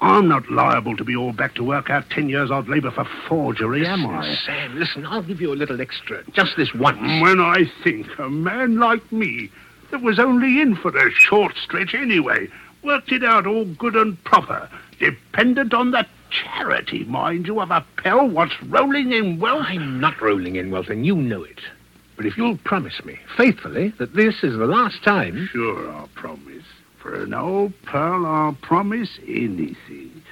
I'm 0.00 0.28
not 0.28 0.50
liable 0.50 0.96
to 0.96 1.04
be 1.04 1.16
all 1.16 1.32
back 1.32 1.54
to 1.56 1.64
work 1.64 1.90
out 1.90 2.08
ten 2.10 2.28
years 2.28 2.50
odd 2.50 2.68
labor 2.68 2.90
for 2.90 3.06
forgery, 3.28 3.86
am 3.86 4.06
I? 4.06 4.36
Sam, 4.46 4.78
listen, 4.78 5.04
I'll 5.04 5.22
give 5.22 5.40
you 5.40 5.52
a 5.52 5.56
little 5.56 5.80
extra. 5.80 6.22
Just 6.32 6.56
this 6.56 6.72
once. 6.72 6.98
When 6.98 7.40
I 7.40 7.64
think 7.82 8.06
a 8.18 8.28
man 8.28 8.78
like 8.78 9.10
me, 9.10 9.50
that 9.90 10.02
was 10.02 10.18
only 10.18 10.60
in 10.60 10.76
for 10.76 10.96
a 10.96 11.10
short 11.10 11.56
stretch 11.56 11.94
anyway, 11.94 12.48
worked 12.84 13.10
it 13.10 13.24
out 13.24 13.46
all 13.46 13.64
good 13.64 13.96
and 13.96 14.22
proper, 14.24 14.68
dependent 15.00 15.74
on 15.74 15.90
the 15.90 16.06
charity, 16.30 17.04
mind 17.04 17.46
you, 17.46 17.60
of 17.60 17.70
a 17.70 17.84
pal 17.96 18.28
what's 18.28 18.62
rolling 18.64 19.12
in 19.12 19.40
wealth. 19.40 19.64
I'm 19.66 20.00
not 20.00 20.20
rolling 20.20 20.56
in 20.56 20.70
wealth, 20.70 20.88
and 20.88 21.04
you 21.04 21.16
know 21.16 21.42
it. 21.42 21.60
But 22.16 22.26
if 22.26 22.36
you'll 22.36 22.58
promise 22.58 23.04
me, 23.04 23.18
faithfully, 23.36 23.94
that 23.98 24.14
this 24.14 24.42
is 24.42 24.58
the 24.58 24.66
last 24.66 25.02
time. 25.02 25.48
Sure, 25.52 25.90
I'll 25.90 26.08
promise. 26.14 26.57
For 27.02 27.22
an 27.22 27.32
old 27.34 27.72
pal, 27.84 28.26
I'll 28.26 28.56
promise 28.60 29.18
anything. 29.26 30.22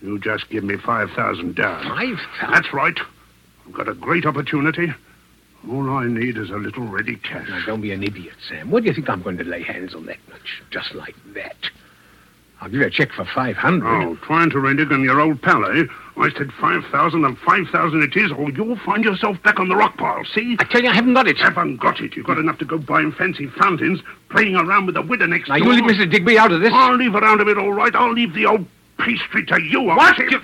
You 0.00 0.18
just 0.18 0.48
give 0.50 0.64
me 0.64 0.76
5,000 0.76 1.56
down. 1.56 1.82
Five 1.82 2.18
thousand. 2.38 2.52
That's 2.52 2.72
right. 2.72 2.98
I've 3.66 3.72
got 3.72 3.88
a 3.88 3.94
great 3.94 4.26
opportunity. 4.26 4.88
All 5.68 5.88
I 5.90 6.06
need 6.06 6.36
is 6.36 6.50
a 6.50 6.56
little 6.56 6.86
ready 6.86 7.16
cash. 7.16 7.48
Now, 7.48 7.64
don't 7.64 7.80
be 7.80 7.92
an 7.92 8.02
idiot, 8.02 8.34
Sam. 8.48 8.70
What 8.70 8.82
do 8.82 8.88
you 8.90 8.94
think 8.94 9.08
I'm 9.08 9.22
going 9.22 9.38
to 9.38 9.44
lay 9.44 9.62
hands 9.62 9.94
on 9.94 10.04
that 10.06 10.18
much? 10.28 10.62
Just 10.70 10.94
like 10.94 11.14
that. 11.34 11.56
I'll 12.64 12.70
give 12.70 12.80
you 12.80 12.86
a 12.86 12.90
check 12.90 13.12
for 13.12 13.26
500. 13.26 13.86
Oh, 13.86 14.16
trying 14.22 14.48
to 14.48 14.58
renege 14.58 14.90
on 14.90 15.02
your 15.04 15.20
old 15.20 15.42
pal, 15.42 15.66
eh? 15.66 15.84
I 16.16 16.30
said 16.30 16.50
5,000 16.58 17.22
and 17.22 17.36
5,000 17.40 18.02
it 18.02 18.16
is, 18.16 18.32
or 18.32 18.50
you'll 18.52 18.78
find 18.78 19.04
yourself 19.04 19.36
back 19.42 19.60
on 19.60 19.68
the 19.68 19.76
rock 19.76 19.98
pile, 19.98 20.24
see? 20.24 20.56
I 20.58 20.64
tell 20.64 20.82
you, 20.82 20.88
I 20.88 20.94
haven't 20.94 21.12
got 21.12 21.28
it. 21.28 21.36
Haven't 21.36 21.76
got 21.76 22.00
it. 22.00 22.16
You've 22.16 22.24
got 22.24 22.38
enough 22.38 22.56
to 22.60 22.64
go 22.64 22.78
buying 22.78 23.12
fancy 23.12 23.48
fountains, 23.48 24.00
playing 24.30 24.56
around 24.56 24.86
with 24.86 24.94
the 24.94 25.02
widow 25.02 25.26
next 25.26 25.50
Now, 25.50 25.58
door. 25.58 25.74
you 25.74 25.82
leave 25.86 25.94
Mr. 25.94 26.10
Digby 26.10 26.38
out 26.38 26.52
of 26.52 26.62
this. 26.62 26.72
I'll 26.72 26.96
leave 26.96 27.12
her 27.12 27.18
around 27.18 27.42
a 27.42 27.44
bit, 27.44 27.58
all 27.58 27.74
right. 27.74 27.94
I'll 27.94 28.14
leave 28.14 28.32
the 28.32 28.46
old 28.46 28.64
pastry 28.98 29.44
to 29.44 29.60
you. 29.62 29.90
I'll 29.90 29.98
What? 29.98 30.16
say- 30.16 30.28
You- 30.30 30.40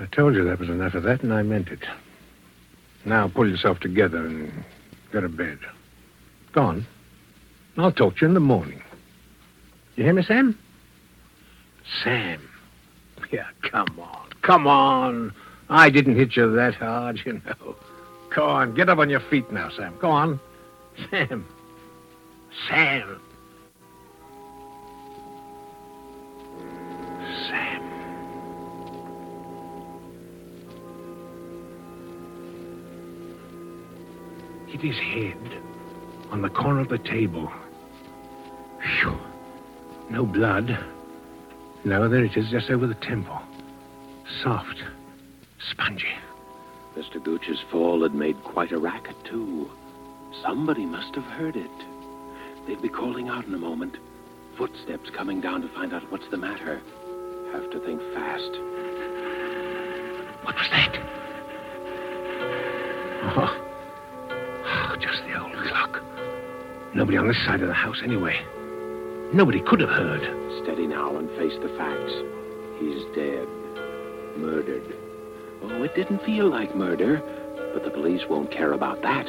I 0.00 0.06
told 0.06 0.34
you 0.34 0.44
that 0.44 0.58
was 0.58 0.68
enough 0.68 0.94
of 0.94 1.04
that, 1.04 1.22
and 1.22 1.32
I 1.32 1.42
meant 1.42 1.68
it. 1.68 1.80
Now 3.04 3.28
pull 3.28 3.48
yourself 3.48 3.78
together 3.80 4.18
and 4.26 4.64
go 5.12 5.20
to 5.20 5.28
bed. 5.28 5.58
Gone. 6.54 6.86
I'll 7.76 7.90
talk 7.90 8.14
to 8.16 8.20
you 8.20 8.28
in 8.28 8.34
the 8.34 8.40
morning. 8.40 8.80
You 9.96 10.04
hear 10.04 10.12
me, 10.14 10.22
Sam? 10.22 10.56
Sam. 12.04 12.48
Yeah, 13.32 13.48
come 13.62 13.98
on. 13.98 14.28
Come 14.42 14.68
on. 14.68 15.34
I 15.68 15.90
didn't 15.90 16.14
hit 16.14 16.36
you 16.36 16.54
that 16.54 16.74
hard, 16.76 17.20
you 17.24 17.42
know. 17.44 17.74
Go 18.34 18.46
on. 18.46 18.72
Get 18.74 18.88
up 18.88 18.98
on 18.98 19.10
your 19.10 19.18
feet 19.18 19.50
now, 19.50 19.68
Sam. 19.76 19.96
Go 20.00 20.10
on. 20.10 20.38
Sam. 21.10 21.44
Sam. 22.68 23.20
Sam. 27.48 27.82
It 34.68 34.84
is 34.84 34.96
head 34.96 35.73
on 36.34 36.42
the 36.42 36.50
corner 36.50 36.80
of 36.80 36.88
the 36.88 36.98
table. 36.98 37.48
Phew. 38.80 39.16
No 40.10 40.26
blood. 40.26 40.76
No, 41.84 42.08
there 42.08 42.24
it 42.24 42.36
is, 42.36 42.50
just 42.50 42.70
over 42.70 42.88
the 42.88 42.96
temple. 42.96 43.40
Soft. 44.42 44.82
Spongy. 45.70 46.12
Mr. 46.96 47.22
Gooch's 47.22 47.60
fall 47.70 48.02
had 48.02 48.16
made 48.16 48.42
quite 48.42 48.72
a 48.72 48.78
racket, 48.78 49.14
too. 49.24 49.70
Somebody 50.42 50.84
must 50.84 51.14
have 51.14 51.22
heard 51.22 51.54
it. 51.54 51.70
They'll 52.66 52.82
be 52.82 52.88
calling 52.88 53.28
out 53.28 53.44
in 53.44 53.54
a 53.54 53.58
moment. 53.58 53.96
Footsteps 54.56 55.10
coming 55.10 55.40
down 55.40 55.62
to 55.62 55.68
find 55.68 55.94
out 55.94 56.10
what's 56.10 56.28
the 56.32 56.36
matter. 56.36 56.82
Have 57.52 57.70
to 57.70 57.78
think 57.78 58.00
fast. 58.12 58.50
What 60.42 60.56
was 60.56 60.68
that? 60.72 60.98
Oh, 63.36 63.63
Nobody 66.94 67.18
on 67.18 67.26
this 67.26 67.44
side 67.44 67.60
of 67.60 67.66
the 67.66 67.74
house, 67.74 68.00
anyway. 68.04 68.40
Nobody 69.32 69.60
could 69.60 69.80
have 69.80 69.90
heard. 69.90 70.22
Steady 70.62 70.86
now 70.86 71.16
and 71.16 71.28
face 71.30 71.58
the 71.60 71.74
facts. 71.76 72.12
He's 72.78 73.02
dead. 73.16 73.48
Murdered. 74.38 74.94
Oh, 75.62 75.82
it 75.82 75.94
didn't 75.96 76.22
feel 76.22 76.48
like 76.48 76.76
murder, 76.76 77.20
but 77.72 77.82
the 77.82 77.90
police 77.90 78.22
won't 78.30 78.52
care 78.52 78.72
about 78.72 79.02
that. 79.02 79.26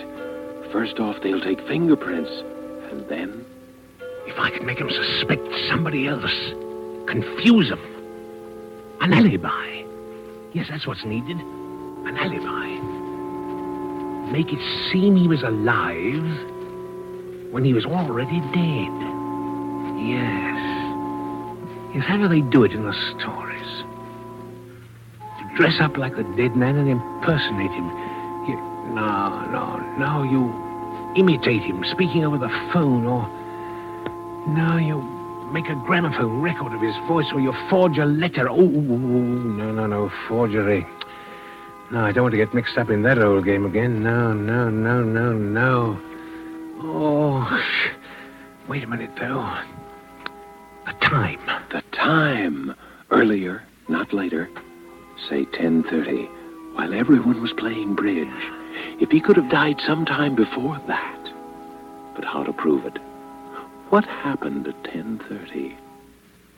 First 0.72 1.00
off, 1.00 1.16
they'll 1.24 1.42
take 1.42 1.60
fingerprints, 1.68 2.30
and 2.92 3.10
then. 3.10 3.44
If 4.28 4.38
I 4.38 4.52
could 4.52 4.64
make 4.64 4.78
him 4.78 4.92
suspect 4.92 5.42
somebody 5.68 6.08
else, 6.08 6.36
confuse 7.08 7.70
him. 7.70 7.82
An 9.02 9.12
alibi. 9.12 9.84
Yes, 10.54 10.68
that's 10.70 10.86
what's 10.86 11.04
needed. 11.04 11.38
An 11.38 12.16
alibi. 12.16 12.78
Make 14.32 14.54
it 14.54 14.92
seem 14.92 15.16
he 15.16 15.28
was 15.28 15.42
alive 15.42 16.52
when 17.56 17.64
he 17.64 17.72
was 17.72 17.86
already 17.86 18.42
dead. 18.52 18.96
Yes. 19.96 20.60
Yes, 21.96 22.04
how 22.04 22.18
do 22.18 22.28
they 22.28 22.42
do 22.52 22.66
it 22.66 22.74
in 22.74 22.84
the 22.84 22.92
stories? 23.16 23.84
To 25.40 25.56
dress 25.56 25.80
up 25.80 25.96
like 25.96 26.18
the 26.18 26.28
dead 26.36 26.58
man 26.58 26.76
and 26.76 26.90
impersonate 26.90 27.72
him. 27.72 27.88
You, 28.46 28.60
no, 28.92 29.48
no, 29.56 29.80
no, 29.96 30.24
you 30.24 30.52
imitate 31.16 31.62
him, 31.62 31.82
speaking 31.94 32.26
over 32.26 32.38
the 32.38 32.50
phone, 32.74 33.06
or... 33.06 33.24
No, 34.52 34.76
you 34.76 35.00
make 35.54 35.70
a 35.70 35.82
gramophone 35.88 36.42
record 36.42 36.74
of 36.74 36.82
his 36.82 36.96
voice, 37.08 37.28
or 37.32 37.40
you 37.40 37.54
forge 37.70 37.98
a 37.98 38.06
letter. 38.06 38.50
Oh, 38.50 38.56
oh, 38.56 38.60
oh, 38.60 38.92
oh 38.92 39.24
no, 39.56 39.72
no, 39.72 39.88
no, 39.88 40.12
forgery. 40.28 40.86
No, 41.90 42.02
I 42.02 42.12
don't 42.12 42.24
want 42.24 42.34
to 42.34 42.38
get 42.38 42.54
mixed 42.54 42.78
up 42.78 42.90
in 42.90 43.04
that 43.04 43.18
old 43.18 43.46
game 43.46 43.66
again. 43.66 44.04
No, 44.04 44.34
no, 44.34 44.70
no, 44.70 45.02
no, 45.02 45.32
no. 45.32 46.15
Oh, 46.78 47.62
wait 48.68 48.84
a 48.84 48.88
minute, 48.88 49.12
though. 49.18 49.60
The 50.86 50.94
time. 51.02 51.40
The 51.72 51.82
time. 51.94 52.76
Earlier, 53.12 53.64
not 53.88 54.14
later. 54.14 54.50
Say 55.30 55.46
10.30, 55.46 56.76
while 56.76 56.94
everyone 56.94 57.42
was 57.42 57.54
playing 57.54 57.96
bridge. 57.96 58.28
If 59.00 59.10
he 59.10 59.22
could 59.22 59.38
have 59.38 59.50
died 59.50 59.78
sometime 59.86 60.36
before 60.36 60.82
that. 60.88 61.32
But 62.16 62.26
how 62.26 62.44
to 62.44 62.54
prove 62.54 62.86
it? 62.86 62.98
What 63.90 64.06
happened 64.06 64.68
at 64.68 64.84
10.30? 64.84 65.76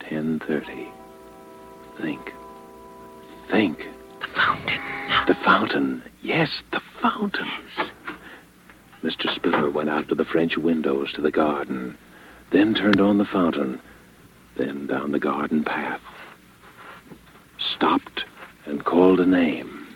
10.30. 0.00 0.88
Think. 2.00 2.32
Think. 3.50 3.78
The 4.20 4.26
fountain. 4.34 4.80
The 5.26 5.34
fountain. 5.44 6.02
Yes, 6.22 6.48
the 6.72 6.80
fountain. 7.00 7.48
Mr. 9.02 9.32
Spiller 9.34 9.70
went 9.70 9.88
out 9.88 10.08
to 10.08 10.14
the 10.14 10.24
French 10.24 10.56
windows 10.56 11.12
to 11.12 11.20
the 11.20 11.30
garden, 11.30 11.96
then 12.50 12.74
turned 12.74 13.00
on 13.00 13.18
the 13.18 13.24
fountain, 13.24 13.80
then 14.56 14.86
down 14.86 15.12
the 15.12 15.20
garden 15.20 15.62
path. 15.62 16.00
Stopped 17.76 18.24
and 18.66 18.84
called 18.84 19.20
a 19.20 19.26
name. 19.26 19.86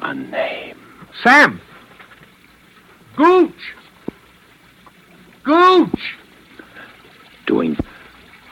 A 0.00 0.14
name. 0.14 0.78
Sam! 1.22 1.60
Gooch! 3.16 3.74
Gooch! 5.44 6.16
Doing. 7.46 7.76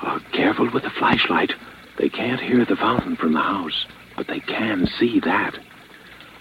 Oh, 0.02 0.20
careful 0.32 0.70
with 0.70 0.82
the 0.82 0.90
flashlight. 0.90 1.52
They 1.96 2.08
can't 2.08 2.40
hear 2.40 2.64
the 2.64 2.76
fountain 2.76 3.16
from 3.16 3.34
the 3.34 3.42
house, 3.42 3.86
but 4.16 4.26
they 4.26 4.40
can 4.40 4.86
see 4.98 5.20
that. 5.20 5.58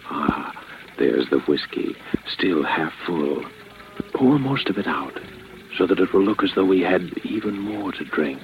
Ah, 0.06 0.59
there's 0.99 1.29
the 1.29 1.39
whiskey, 1.47 1.95
still 2.27 2.63
half 2.63 2.93
full. 3.07 3.43
Pour 4.13 4.38
most 4.38 4.67
of 4.69 4.77
it 4.77 4.85
out, 4.85 5.17
so 5.77 5.88
that 5.88 5.99
it 5.99 6.13
will 6.13 6.23
look 6.23 6.43
as 6.43 6.51
though 6.55 6.65
we 6.65 6.81
had 6.81 7.01
even 7.23 7.57
more 7.57 7.91
to 7.93 8.03
drink. 8.05 8.41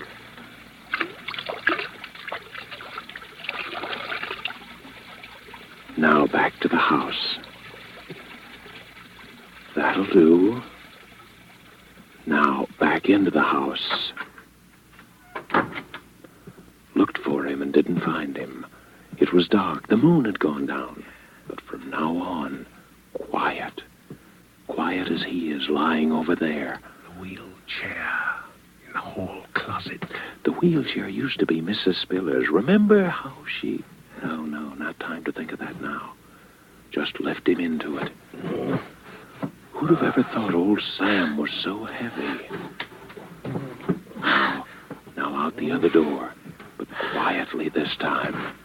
Now 5.97 6.27
back 6.27 6.53
to 6.61 6.67
the 6.67 6.77
house. 6.77 7.37
That'll 9.75 10.07
do. 10.07 10.61
Now 12.25 12.67
back 12.79 13.09
into 13.09 13.31
the 13.31 13.41
house. 13.41 14.11
Looked 16.95 17.17
for 17.19 17.45
him 17.45 17.61
and 17.61 17.73
didn't 17.73 18.01
find 18.01 18.37
him. 18.37 18.65
It 19.17 19.33
was 19.33 19.47
dark. 19.47 19.87
The 19.87 19.97
moon 19.97 20.25
had 20.25 20.39
gone 20.39 20.65
down. 20.65 21.03
But 21.47 21.61
from 21.61 21.89
now 21.89 22.17
on. 22.17 22.44
Quiet 24.86 25.12
as 25.12 25.24
he 25.24 25.50
is 25.50 25.67
lying 25.67 26.12
over 26.12 26.36
there. 26.36 26.80
The 27.08 27.19
wheelchair 27.19 28.36
in 28.86 28.93
the 28.93 29.00
hall 29.00 29.41
closet. 29.56 30.04
The 30.43 30.52
wheelchair 30.52 31.10
used 31.10 31.39
to 31.39 31.48
be 31.48 31.60
Mrs. 31.60 32.00
Spiller's. 32.04 32.50
Remember 32.52 33.10
how 33.10 33.36
she. 33.60 33.84
No, 34.21 34.43
no, 34.43 34.76
not 34.76 35.00
time 35.00 35.24
to 35.24 35.32
think 35.32 35.52
of 35.52 35.58
that 35.58 35.82
now. 35.82 36.13
Just 36.91 37.19
left 37.19 37.48
him 37.48 37.60
into 37.60 37.98
it. 37.98 38.12
Who'd 39.74 39.89
have 39.89 40.04
ever 40.04 40.21
thought 40.21 40.54
old 40.54 40.80
Sam 41.00 41.36
was 41.36 41.50
so 41.63 41.86
heavy? 41.86 42.48
Now, 44.19 44.67
now 45.17 45.36
out 45.36 45.58
the 45.58 45.71
other 45.71 45.89
door, 45.89 46.32
but 46.78 46.88
quietly 47.12 47.69
this 47.69 47.89
time. 48.00 48.56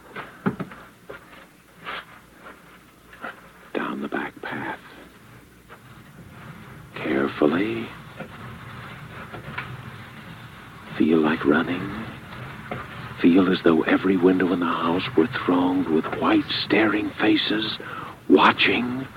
Down 3.73 4.03
the 4.03 4.07
back 4.07 4.39
path. 4.43 4.77
Carefully. 7.03 7.87
Feel 10.97 11.19
like 11.19 11.43
running. 11.45 12.05
Feel 13.21 13.51
as 13.51 13.59
though 13.63 13.81
every 14.01 14.17
window 14.17 14.51
in 14.51 14.59
the 14.59 14.65
house 14.65 15.03
were 15.15 15.27
thronged 15.45 15.87
with 15.87 16.03
white, 16.19 16.43
staring 16.65 17.11
faces, 17.19 17.77
watching, 18.29 19.07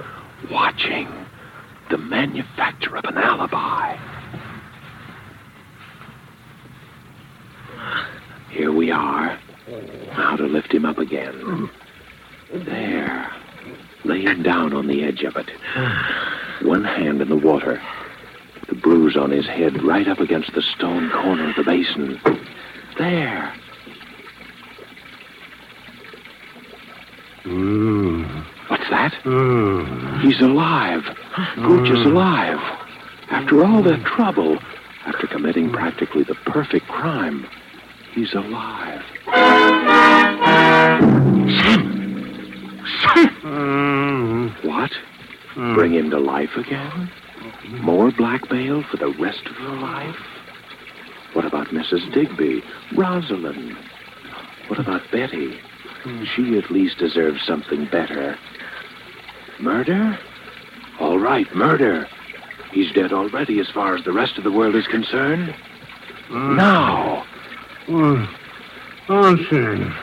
watching 0.50 1.08
the 1.88 1.96
manufacture 1.96 2.94
of 2.94 3.04
an 3.06 3.16
alibi. 3.16 3.96
Here 8.50 8.70
we 8.70 8.90
are. 8.90 9.38
Now 10.18 10.36
to 10.36 10.44
lift 10.44 10.70
him 10.70 10.84
up 10.84 10.98
again. 10.98 11.70
There. 12.52 13.32
Lay 14.04 14.20
him 14.20 14.42
down 14.42 14.74
on 14.74 14.86
the 14.86 15.02
edge 15.02 15.22
of 15.22 15.34
it. 15.36 15.50
One 16.60 16.84
hand 16.84 17.22
in 17.22 17.30
the 17.30 17.36
water. 17.36 17.80
The 18.68 18.74
bruise 18.74 19.16
on 19.16 19.30
his 19.30 19.46
head 19.46 19.82
right 19.82 20.08
up 20.08 20.18
against 20.20 20.52
the 20.52 20.60
stone 20.60 21.10
corner 21.10 21.48
of 21.48 21.56
the 21.56 21.64
basin. 21.64 22.20
There. 22.98 23.54
Mm. 27.44 28.44
What's 28.68 28.88
that? 28.88 29.13
Mm. 29.24 30.20
He's 30.22 30.40
alive. 30.40 31.02
Gooch 31.56 31.90
is 31.90 32.04
alive. 32.04 32.58
After 33.30 33.64
all 33.64 33.82
that 33.82 34.04
trouble, 34.04 34.58
after 35.06 35.26
committing 35.26 35.72
practically 35.72 36.24
the 36.24 36.34
perfect 36.46 36.86
crime, 36.88 37.46
he's 38.12 38.34
alive. 38.34 39.02
Sam, 41.62 42.82
Sam. 43.02 44.56
What? 44.62 44.90
Bring 45.54 45.94
him 45.94 46.10
to 46.10 46.18
life 46.18 46.56
again? 46.56 47.10
More 47.80 48.10
blackmail 48.10 48.82
for 48.90 48.96
the 48.98 49.14
rest 49.18 49.46
of 49.46 49.56
your 49.58 49.76
life? 49.76 50.16
What 51.32 51.44
about 51.46 51.68
Mrs. 51.68 52.12
Digby? 52.12 52.62
Rosalind? 52.96 53.76
What 54.68 54.80
about 54.80 55.02
Betty? 55.10 55.58
She 56.34 56.58
at 56.58 56.70
least 56.70 56.98
deserves 56.98 57.40
something 57.46 57.86
better. 57.86 58.36
Murder? 59.64 60.18
All 61.00 61.18
right, 61.18 61.46
murder. 61.56 62.06
He's 62.70 62.92
dead 62.92 63.14
already 63.14 63.60
as 63.60 63.70
far 63.70 63.96
as 63.96 64.04
the 64.04 64.12
rest 64.12 64.36
of 64.36 64.44
the 64.44 64.52
world 64.52 64.76
is 64.76 64.86
concerned. 64.86 65.54
Now. 66.30 67.24
Nonsense. 69.08 69.94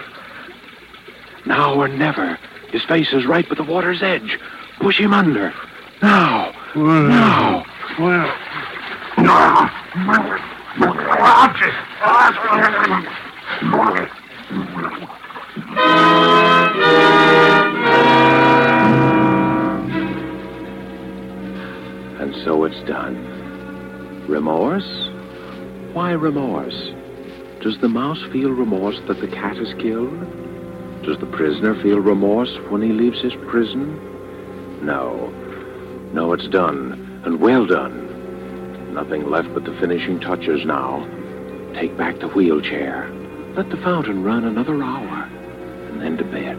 Now 1.45 1.76
or 1.76 1.88
never. 1.88 2.39
His 2.71 2.84
face 2.86 3.13
is 3.13 3.28
right 3.28 3.47
with 3.50 3.60
the 3.60 3.63
water's 3.63 4.02
edge. 4.02 4.39
Push 4.80 5.00
him 5.00 5.13
under. 5.13 5.54
Now. 6.02 6.54
Now. 6.76 7.63
Well, 8.00 8.36
And 13.62 14.20
so 22.43 22.63
it's 22.63 22.88
done. 22.88 24.25
Remorse? 24.27 25.10
Why 25.93 26.12
remorse? 26.12 26.91
Does 27.62 27.77
the 27.82 27.89
mouse 27.89 28.21
feel 28.32 28.49
remorse 28.49 28.99
that 29.08 29.19
the 29.19 29.27
cat 29.27 29.58
is 29.58 29.73
killed? 29.75 30.19
Does 31.04 31.17
the 31.19 31.25
prisoner 31.25 31.80
feel 31.82 31.99
remorse 31.99 32.56
when 32.69 32.82
he 32.82 32.89
leaves 32.89 33.21
his 33.21 33.34
prison? 33.49 33.99
No. 34.86 35.30
No, 36.13 36.34
it's 36.34 36.47
done, 36.47 37.21
and 37.25 37.39
well 37.39 37.65
done. 37.65 38.93
Nothing 38.93 39.30
left 39.30 39.54
but 39.54 39.63
the 39.63 39.77
finishing 39.80 40.19
touches 40.19 40.65
now. 40.65 41.08
Take 41.73 41.97
back 41.97 42.19
the 42.19 42.27
wheelchair. 42.27 43.10
Let 43.56 43.69
the 43.69 43.77
fountain 43.77 44.23
run 44.23 44.43
another 44.43 44.82
hour, 44.84 45.23
and 45.89 46.01
then 46.01 46.17
to 46.17 46.23
bed. 46.23 46.58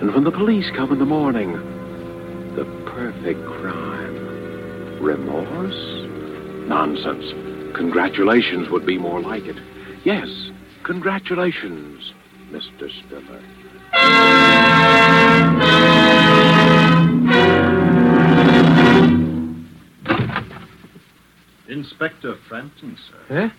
And 0.00 0.14
when 0.14 0.24
the 0.24 0.30
police 0.30 0.70
come 0.76 0.92
in 0.92 0.98
the 0.98 1.04
morning, 1.04 1.52
the 2.56 2.64
perfect 2.86 3.44
crime. 3.44 3.83
Remorse? 5.04 6.08
Nonsense. 6.66 7.76
Congratulations 7.76 8.70
would 8.70 8.86
be 8.86 8.96
more 8.96 9.20
like 9.20 9.44
it. 9.44 9.56
Yes, 10.02 10.28
congratulations, 10.82 12.12
Mr. 12.50 12.90
Spiller. 13.00 13.42
Inspector 21.68 22.34
Frampton, 22.48 22.96
sir. 23.10 23.36
Eh? 23.36 23.50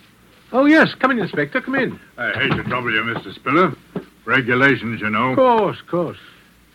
Oh, 0.52 0.66
yes. 0.66 0.96
Come 0.96 1.12
in, 1.12 1.20
Inspector. 1.20 1.62
Come 1.62 1.76
in. 1.76 2.00
I 2.18 2.32
hate 2.32 2.56
to 2.56 2.64
trouble 2.64 2.92
you, 2.92 3.02
Mr. 3.02 3.36
Spiller. 3.36 3.76
Regulations, 4.26 5.00
you 5.00 5.12
know. 5.12 5.32
Of 5.32 5.36
course, 5.36 5.80
of 5.80 5.88
course. 5.88 6.18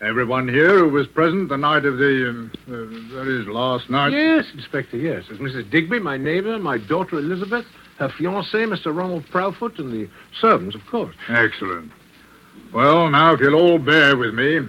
Everyone 0.01 0.47
here 0.47 0.79
who 0.79 0.89
was 0.89 1.05
present 1.05 1.49
the 1.49 1.57
night 1.57 1.85
of 1.85 1.99
the, 1.99 2.29
um, 2.29 2.51
uh, 2.67 3.15
that 3.15 3.27
is, 3.27 3.45
last 3.45 3.87
night. 3.87 4.11
Yes, 4.11 4.45
Inspector, 4.51 4.97
yes. 4.97 5.25
It's 5.29 5.39
Mrs. 5.39 5.69
Digby, 5.69 5.99
my 5.99 6.17
neighbor, 6.17 6.57
my 6.57 6.79
daughter 6.79 7.19
Elizabeth, 7.19 7.67
her 7.99 8.09
fiancé, 8.09 8.65
Mr. 8.65 8.95
Ronald 8.95 9.25
Proudfoot, 9.27 9.77
and 9.77 9.93
the 9.93 10.09
servants, 10.39 10.75
of 10.75 10.83
course. 10.87 11.15
Excellent. 11.29 11.91
Well, 12.73 13.11
now, 13.11 13.33
if 13.33 13.41
you'll 13.41 13.53
all 13.53 13.77
bear 13.77 14.17
with 14.17 14.33
me, 14.33 14.61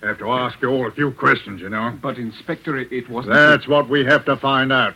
I 0.00 0.06
have 0.06 0.18
to 0.18 0.30
ask 0.30 0.62
you 0.62 0.68
all 0.68 0.86
a 0.86 0.92
few 0.92 1.10
questions, 1.10 1.60
you 1.60 1.68
know. 1.68 1.98
But, 2.00 2.16
Inspector, 2.16 2.76
it, 2.76 2.92
it 2.92 3.08
wasn't. 3.08 3.34
That's 3.34 3.66
what 3.66 3.88
we 3.88 4.04
have 4.04 4.24
to 4.26 4.36
find 4.36 4.72
out. 4.72 4.94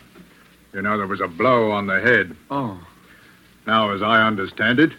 You 0.74 0.82
know, 0.82 0.96
there 0.96 1.08
was 1.08 1.20
a 1.20 1.26
blow 1.26 1.72
on 1.72 1.88
the 1.88 2.00
head. 2.00 2.36
Oh. 2.52 2.78
Now, 3.66 3.90
as 3.90 4.00
I 4.00 4.24
understand 4.24 4.78
it, 4.78 4.92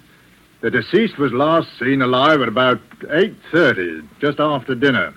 the 0.61 0.71
deceased 0.71 1.17
was 1.17 1.31
last 1.31 1.67
seen 1.79 2.01
alive 2.01 2.41
at 2.41 2.47
about 2.47 2.79
8.30, 3.01 4.07
just 4.19 4.39
after 4.39 4.75
dinner. 4.75 5.13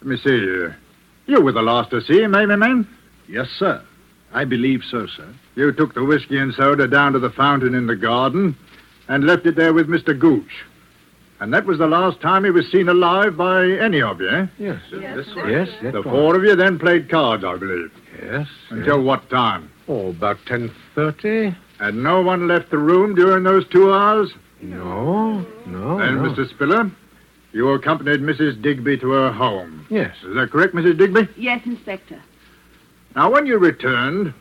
Let 0.00 0.06
me 0.06 0.16
see. 0.16 0.64
Uh, 0.64 0.72
you 1.26 1.40
were 1.40 1.52
the 1.52 1.62
last 1.62 1.90
to 1.90 2.00
see 2.00 2.20
him, 2.22 2.34
eh, 2.34 2.46
my 2.46 2.56
man? 2.56 2.88
Yes, 3.28 3.48
sir. 3.58 3.82
I 4.32 4.44
believe 4.44 4.82
so, 4.90 5.06
sir. 5.06 5.28
You 5.54 5.72
took 5.72 5.94
the 5.94 6.04
whiskey 6.04 6.38
and 6.38 6.54
soda 6.54 6.88
down 6.88 7.12
to 7.12 7.18
the 7.18 7.30
fountain 7.30 7.74
in 7.74 7.86
the 7.86 7.96
garden 7.96 8.56
and 9.08 9.24
left 9.24 9.46
it 9.46 9.56
there 9.56 9.74
with 9.74 9.88
Mr. 9.88 10.18
Gooch. 10.18 10.64
And 11.38 11.52
that 11.52 11.66
was 11.66 11.78
the 11.78 11.88
last 11.88 12.20
time 12.20 12.44
he 12.44 12.50
was 12.50 12.70
seen 12.70 12.88
alive 12.88 13.36
by 13.36 13.66
any 13.66 14.00
of 14.00 14.20
you, 14.20 14.28
eh? 14.28 14.46
Yes. 14.58 14.80
Yes, 14.92 15.26
Yes, 15.36 15.68
that's 15.82 15.94
The 15.94 16.02
four 16.04 16.36
of 16.36 16.44
you 16.44 16.54
then 16.54 16.78
played 16.78 17.10
cards, 17.10 17.44
I 17.44 17.56
believe. 17.56 17.90
Yes. 18.22 18.46
Until 18.70 19.02
what 19.02 19.28
time? 19.28 19.68
Oh, 19.88 20.10
about 20.10 20.38
10.30? 20.46 21.54
And 21.80 22.02
no 22.02 22.22
one 22.22 22.46
left 22.46 22.70
the 22.70 22.78
room 22.78 23.14
during 23.16 23.42
those 23.42 23.66
two 23.68 23.92
hours? 23.92 24.32
No, 24.62 25.44
no, 25.66 25.98
then, 25.98 26.16
no. 26.16 26.30
Mr. 26.30 26.48
Spiller, 26.48 26.90
you 27.52 27.68
accompanied 27.70 28.20
Mrs. 28.20 28.60
Digby 28.62 28.96
to 28.98 29.10
her 29.10 29.32
home. 29.32 29.86
Yes. 29.90 30.14
Is 30.24 30.34
that 30.34 30.50
correct, 30.50 30.74
Mrs. 30.74 30.98
Digby? 30.98 31.28
Yes, 31.36 31.60
Inspector. 31.66 32.20
Now, 33.14 33.30
when 33.30 33.46
you 33.46 33.58
returned, 33.58 34.32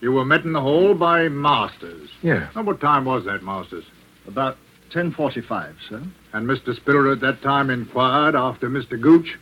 you 0.00 0.12
were 0.12 0.24
met 0.24 0.44
in 0.44 0.52
the 0.52 0.60
hall 0.60 0.94
by 0.94 1.28
Masters. 1.28 2.08
Yeah. 2.22 2.48
Now, 2.56 2.62
what 2.62 2.80
time 2.80 3.04
was 3.04 3.24
that, 3.26 3.42
Masters? 3.42 3.84
About 4.26 4.56
10.45, 4.92 5.74
sir. 5.88 6.02
And 6.32 6.48
Mr. 6.48 6.74
Spiller 6.74 7.12
at 7.12 7.20
that 7.20 7.42
time 7.42 7.70
inquired 7.70 8.34
after 8.34 8.68
Mr. 8.68 9.00
Gooch? 9.00 9.38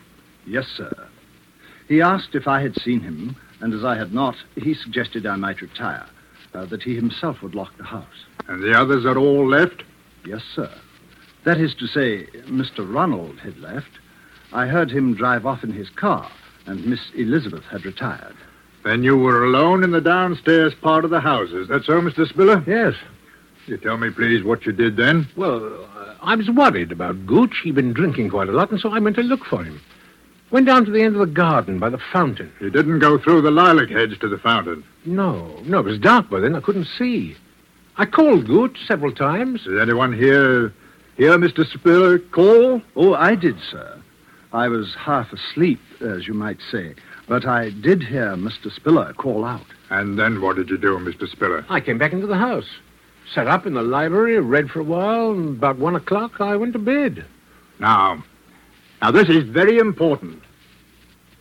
Yes, 0.47 0.67
sir. 0.77 0.93
He 1.89 2.03
asked 2.03 2.35
if 2.35 2.49
I 2.49 2.61
had 2.61 2.75
seen 2.81 3.01
him, 3.01 3.37
and 3.61 3.73
as 3.73 3.85
I 3.85 3.97
had 3.97 4.13
not, 4.13 4.35
he 4.57 4.75
suggested 4.75 5.25
I 5.25 5.37
might 5.37 5.63
retire, 5.63 6.07
uh, 6.53 6.67
that 6.67 6.83
he 6.83 6.97
himself 6.97 7.43
would 7.43 7.55
lock 7.55 7.77
the 7.79 7.85
house. 7.85 8.27
And 8.49 8.63
the 8.63 8.79
others 8.79 9.05
had 9.05 9.17
all 9.17 9.49
left? 9.49 9.85
Yes, 10.27 10.43
sir. 10.55 10.71
That 11.45 11.59
is 11.59 11.75
to 11.77 11.87
say, 11.87 12.27
Mr. 12.49 12.79
Ronald 12.79 13.39
had 13.39 13.59
left. 13.59 14.01
I 14.53 14.67
heard 14.67 14.91
him 14.91 15.15
drive 15.15 15.47
off 15.47 15.63
in 15.63 15.73
his 15.73 15.89
car, 15.91 16.29
and 16.67 16.85
Miss 16.85 17.01
Elizabeth 17.15 17.65
had 17.65 17.85
retired. 17.85 18.35
Then 18.85 19.03
you 19.03 19.17
were 19.17 19.45
alone 19.45 19.85
in 19.85 19.93
the 19.93 20.01
downstairs 20.01 20.75
part 20.75 21.05
of 21.05 21.11
the 21.11 21.21
house. 21.21 21.51
Is 21.51 21.69
that 21.69 21.85
so, 21.85 22.01
Mr. 22.01 22.29
Spiller? 22.29 22.63
Yes. 22.67 22.95
You 23.67 23.77
tell 23.77 23.97
me, 23.97 24.11
please, 24.11 24.45
what 24.45 24.67
you 24.67 24.73
did 24.73 24.97
then? 24.97 25.29
Well, 25.37 25.65
uh, 25.97 26.15
I 26.23 26.37
was 26.37 26.49
worried 26.51 26.93
about 26.93 27.27
Gooch. 27.27 27.61
He'd 27.63 27.75
been 27.75 27.93
drinking 27.93 28.31
quite 28.31 28.49
a 28.49 28.53
lot, 28.53 28.71
and 28.71 28.81
so 28.81 28.91
I 28.91 28.99
went 28.99 29.17
to 29.17 29.23
look 29.23 29.45
for 29.45 29.63
him. 29.65 29.81
Went 30.51 30.67
down 30.67 30.85
to 30.85 30.93
the 30.93 31.03
end 31.03 31.17
of 31.17 31.21
the 31.21 31.35
garden 31.35 31.81
by 31.81 31.91
the 31.91 32.01
fountain. 32.13 32.53
You 32.61 32.71
didn't 32.71 33.01
go 33.01 33.19
through 33.19 33.43
the 33.43 33.51
lilac 33.51 33.89
hedge 33.89 34.19
to 34.21 34.29
the 34.29 34.39
fountain. 34.39 34.85
No, 35.05 35.61
no, 35.65 35.81
it 35.81 35.85
was 35.85 35.99
dark 35.99 36.31
by 36.31 36.39
then. 36.39 36.55
I 36.55 36.61
couldn't 36.61 36.87
see. 36.99 37.37
I 37.99 38.05
called 38.05 38.47
Gooch 38.47 38.77
several 38.87 39.13
times. 39.13 39.65
Did 39.65 39.81
anyone 39.81 40.13
hear, 40.13 40.75
hear 41.17 41.39
Mr. 41.39 41.67
Spiller 41.67 42.19
call? 42.19 42.83
Oh, 42.95 43.15
I 43.15 43.35
did, 43.35 43.57
sir. 43.71 43.99
I 44.53 44.69
was 44.69 44.95
half 44.95 45.33
asleep, 45.33 45.81
as 46.03 46.27
you 46.27 46.35
might 46.35 46.59
say, 46.71 46.95
but 47.27 47.47
I 47.47 47.71
did 47.71 48.03
hear 48.03 48.37
Mr. 48.37 48.71
Spiller 48.71 49.15
call 49.15 49.47
out. 49.47 49.67
And 49.89 50.19
then 50.19 50.43
what 50.43 50.57
did 50.57 50.69
you 50.69 50.77
do, 50.77 50.99
Mr. 50.99 51.27
Spiller? 51.27 51.65
I 51.71 51.81
came 51.81 51.97
back 51.97 52.13
into 52.13 52.27
the 52.27 52.37
house. 52.37 52.69
Sat 53.35 53.47
up 53.47 53.67
in 53.67 53.73
the 53.73 53.83
library, 53.83 54.39
read 54.41 54.69
for 54.69 54.81
a 54.81 54.85
while, 54.85 55.33
and 55.33 55.57
about 55.57 55.79
one 55.79 55.97
o'clock 55.97 56.41
I 56.41 56.55
went 56.57 56.75
to 56.75 56.79
bed. 56.79 57.25
Now, 57.81 58.23
now 59.01 59.11
this 59.11 59.29
is 59.31 59.45
very 59.45 59.79
important. 59.79 60.43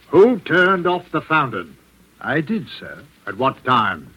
Who 0.08 0.39
turned 0.39 0.88
off 0.88 1.12
the 1.12 1.22
fountain? 1.22 1.76
I 2.22 2.39
did, 2.39 2.68
sir. 2.80 3.04
At 3.28 3.38
what 3.38 3.63
time? 3.65 4.14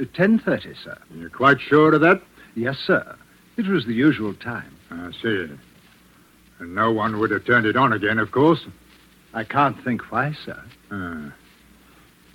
At 0.00 0.12
10.30, 0.14 0.82
sir. 0.82 0.96
You're 1.14 1.28
quite 1.28 1.60
sure 1.60 1.94
of 1.94 2.00
that? 2.00 2.22
Yes, 2.54 2.78
sir. 2.78 3.16
It 3.58 3.66
was 3.66 3.84
the 3.84 3.92
usual 3.92 4.32
time. 4.34 4.74
I 4.90 5.10
see. 5.22 5.46
And 6.58 6.74
no 6.74 6.90
one 6.90 7.18
would 7.18 7.30
have 7.30 7.44
turned 7.44 7.66
it 7.66 7.76
on 7.76 7.92
again, 7.92 8.18
of 8.18 8.30
course. 8.32 8.64
I 9.34 9.44
can't 9.44 9.82
think 9.84 10.10
why, 10.10 10.34
sir. 10.44 10.62
Ah. 10.90 11.32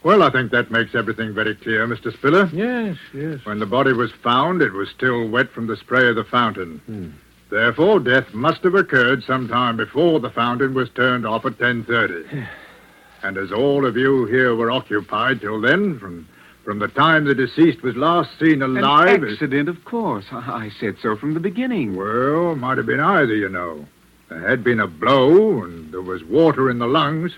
Well, 0.04 0.22
I 0.22 0.30
think 0.30 0.52
that 0.52 0.70
makes 0.70 0.94
everything 0.94 1.34
very 1.34 1.56
clear, 1.56 1.88
Mr. 1.88 2.14
Spiller. 2.14 2.48
Yes, 2.54 2.98
yes. 3.12 3.44
When 3.44 3.58
the 3.58 3.66
body 3.66 3.92
was 3.92 4.12
found, 4.24 4.62
it 4.62 4.74
was 4.74 4.90
still 4.90 5.28
wet 5.28 5.50
from 5.50 5.66
the 5.66 5.76
spray 5.76 6.08
of 6.08 6.16
the 6.16 6.24
fountain. 6.24 6.80
Hmm. 6.86 7.10
Therefore, 7.50 8.00
death 8.00 8.32
must 8.32 8.62
have 8.62 8.76
occurred 8.76 9.24
sometime 9.24 9.78
before 9.78 10.20
the 10.20 10.30
fountain 10.30 10.76
was 10.76 10.90
turned 10.92 11.26
off 11.26 11.46
at 11.46 11.58
10.30. 11.58 12.48
and 13.24 13.38
as 13.38 13.52
all 13.52 13.86
of 13.88 13.98
you 13.98 14.26
here 14.26 14.56
were 14.56 14.70
occupied 14.70 15.42
till 15.42 15.60
then, 15.60 15.98
from, 15.98 16.28
from 16.66 16.80
the 16.80 16.88
time 16.88 17.26
the 17.26 17.36
deceased 17.36 17.84
was 17.84 17.96
last 17.96 18.32
seen 18.40 18.64
alive... 18.64 19.22
An 19.22 19.30
accident, 19.30 19.70
of 19.70 19.86
course. 19.86 20.26
I, 20.32 20.66
I 20.66 20.72
said 20.80 20.96
so 21.00 21.16
from 21.16 21.36
the 21.36 21.40
beginning. 21.40 21.96
Well, 21.96 22.56
might 22.56 22.78
have 22.78 22.88
been 22.88 23.00
either, 23.00 23.36
you 23.36 23.48
know. 23.48 23.86
There 24.30 24.40
had 24.40 24.64
been 24.64 24.80
a 24.80 24.88
blow, 24.88 25.64
and 25.64 25.94
there 25.94 26.02
was 26.02 26.24
water 26.24 26.72
in 26.72 26.80
the 26.80 26.88
lungs. 26.88 27.32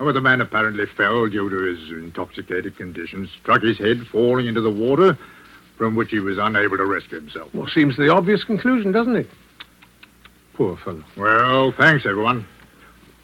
Well, 0.00 0.14
the 0.14 0.22
man 0.22 0.40
apparently 0.40 0.86
fell 0.86 1.28
due 1.28 1.50
to 1.50 1.56
his 1.56 1.90
intoxicated 1.90 2.76
condition, 2.76 3.28
struck 3.40 3.62
his 3.62 3.76
head, 3.76 4.06
falling 4.10 4.46
into 4.46 4.62
the 4.62 4.70
water, 4.70 5.18
from 5.76 5.94
which 5.94 6.10
he 6.10 6.18
was 6.18 6.38
unable 6.38 6.78
to 6.78 6.86
rescue 6.86 7.20
himself. 7.20 7.54
Well, 7.54 7.68
seems 7.68 7.98
the 7.98 8.08
obvious 8.08 8.44
conclusion, 8.44 8.92
doesn't 8.92 9.16
it? 9.16 9.30
Poor 10.54 10.78
fellow. 10.78 11.04
Well, 11.18 11.72
thanks, 11.72 12.06
everyone. 12.06 12.46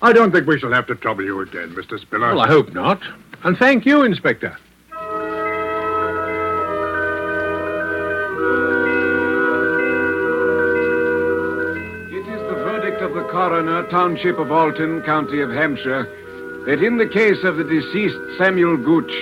I 0.03 0.13
don't 0.13 0.33
think 0.33 0.47
we 0.47 0.59
shall 0.59 0.73
have 0.73 0.87
to 0.89 0.95
trouble 0.97 1.25
you 1.25 1.41
again, 1.41 1.71
Mr. 1.75 1.99
Spiller. 1.99 2.35
Well, 2.35 2.41
I 2.41 2.49
hope 2.49 2.75
not. 2.75 3.01
And 3.43 3.57
thank 3.57 3.87
you, 3.87 4.03
Inspector. 4.03 4.55
Of 13.61 13.67
coroner, 13.67 13.91
Township 13.91 14.39
of 14.39 14.51
Alton, 14.51 15.03
County 15.03 15.41
of 15.41 15.51
Hampshire, 15.51 16.05
that 16.67 16.83
in 16.83 16.97
the 16.97 17.07
case 17.07 17.43
of 17.45 17.57
the 17.57 17.65
deceased 17.65 18.17
Samuel 18.39 18.77
Gooch, 18.77 19.13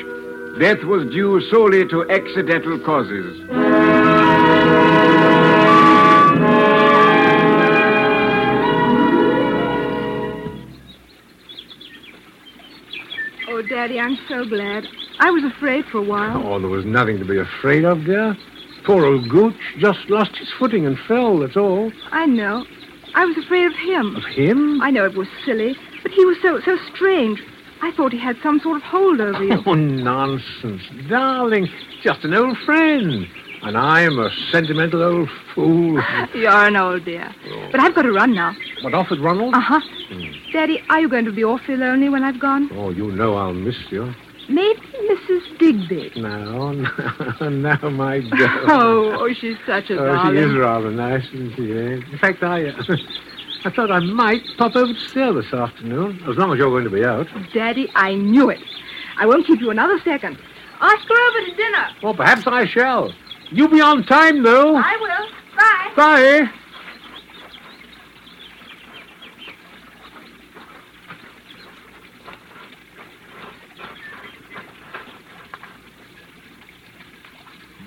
death 0.61 0.85
was 0.85 1.11
due 1.11 1.40
solely 1.51 1.87
to 1.88 2.09
accidental 2.11 2.79
causes. 2.81 3.40
Oh, 13.48 13.62
Daddy, 13.62 13.98
I'm 13.98 14.18
so 14.29 14.44
glad. 14.44 14.87
I 15.20 15.31
was 15.31 15.42
afraid 15.44 15.85
for 15.87 15.98
a 15.98 16.03
while. 16.03 16.46
Oh, 16.46 16.61
there 16.61 16.68
was 16.68 16.85
nothing 16.85 17.18
to 17.18 17.24
be 17.24 17.38
afraid 17.38 17.85
of, 17.85 18.05
dear. 18.05 18.37
Poor 18.85 19.05
old 19.05 19.29
Gooch 19.29 19.57
just 19.79 20.09
lost 20.09 20.37
his 20.37 20.48
footing 20.59 20.87
and 20.87 20.98
fell, 21.09 21.38
that's 21.40 21.57
all. 21.57 21.90
I 22.12 22.27
know. 22.27 22.64
I 23.18 23.24
was 23.24 23.37
afraid 23.37 23.66
of 23.66 23.74
him. 23.74 24.14
Of 24.14 24.24
him? 24.26 24.81
I 24.81 24.92
know 24.92 25.04
it 25.04 25.16
was 25.16 25.26
silly, 25.44 25.76
but 26.04 26.12
he 26.12 26.24
was 26.24 26.37
so 26.40 26.61
so 26.61 26.78
strange. 26.94 27.42
I 27.83 27.90
thought 27.90 28.12
he 28.12 28.18
had 28.18 28.37
some 28.44 28.61
sort 28.61 28.76
of 28.76 28.85
hold 28.85 29.20
over 29.20 29.42
you. 29.42 29.61
Oh, 29.66 29.74
nonsense. 29.74 30.83
Darling, 31.09 31.68
just 32.00 32.22
an 32.22 32.33
old 32.35 32.57
friend. 32.59 33.26
And 33.62 33.76
I'm 33.76 34.20
a 34.20 34.31
sentimental 34.52 35.02
old 35.02 35.28
fool. 35.52 36.00
You're 36.35 36.66
an 36.68 36.76
old 36.76 37.04
dear. 37.04 37.35
But 37.72 37.81
I've 37.81 37.92
got 37.92 38.02
to 38.02 38.12
run 38.12 38.37
now. 38.37 38.57
What, 38.83 38.94
off 38.94 39.11
with 39.11 39.18
Ronald? 39.18 39.52
Uh-huh. 39.52 39.81
Daddy, 40.52 40.81
are 40.88 41.00
you 41.00 41.09
going 41.09 41.24
to 41.24 41.33
be 41.33 41.42
awfully 41.42 41.76
lonely 41.76 42.09
when 42.09 42.22
I've 42.22 42.38
gone? 42.38 42.70
Oh, 42.72 42.90
you 42.90 43.11
know 43.11 43.35
I'll 43.35 43.52
miss 43.52 43.76
you. 43.90 44.14
Maybe 44.48 44.80
Mrs. 44.80 45.58
Digby. 45.58 46.12
No, 46.20 46.72
no, 47.40 47.48
now, 47.50 47.90
my 47.90 48.20
girl. 48.20 48.64
Oh, 48.68 49.16
oh, 49.20 49.34
she's 49.34 49.56
such 49.66 49.90
a 49.90 49.98
Oh, 50.00 50.06
darling. 50.06 50.37
she 50.37 50.42
is 50.42 50.56
rather 50.56 50.90
nice, 50.90 51.24
isn't 51.34 51.54
she? 51.56 51.72
eh? 51.72 52.00
In 52.12 52.18
fact, 52.18 52.42
I, 52.42 52.68
uh, 52.68 52.82
I 53.64 53.70
thought 53.70 53.90
I 53.90 53.98
might 54.00 54.42
pop 54.56 54.74
over 54.76 54.92
to 54.92 55.00
see 55.11 55.20
her 55.20 55.32
this 55.32 55.52
afternoon, 55.52 56.22
as 56.28 56.37
long 56.37 56.52
as 56.52 56.58
you're 56.58 56.70
going 56.70 56.84
to 56.84 56.90
be 56.90 57.04
out. 57.04 57.26
Daddy, 57.52 57.90
I 57.94 58.14
knew 58.14 58.48
it. 58.50 58.61
I 59.18 59.26
won't 59.26 59.46
keep 59.46 59.61
you 59.61 59.70
another 59.70 59.98
second. 60.04 60.38
Ask 60.80 61.08
her 61.08 61.28
over 61.30 61.50
to 61.50 61.56
dinner. 61.56 61.88
Well, 62.02 62.14
perhaps 62.14 62.46
I 62.46 62.66
shall. 62.66 63.12
You'll 63.50 63.68
be 63.68 63.80
on 63.80 64.04
time, 64.04 64.42
though. 64.44 64.76
I 64.76 64.96
will. 65.00 65.56
Bye. 65.56 65.92
Bye. 65.96 66.50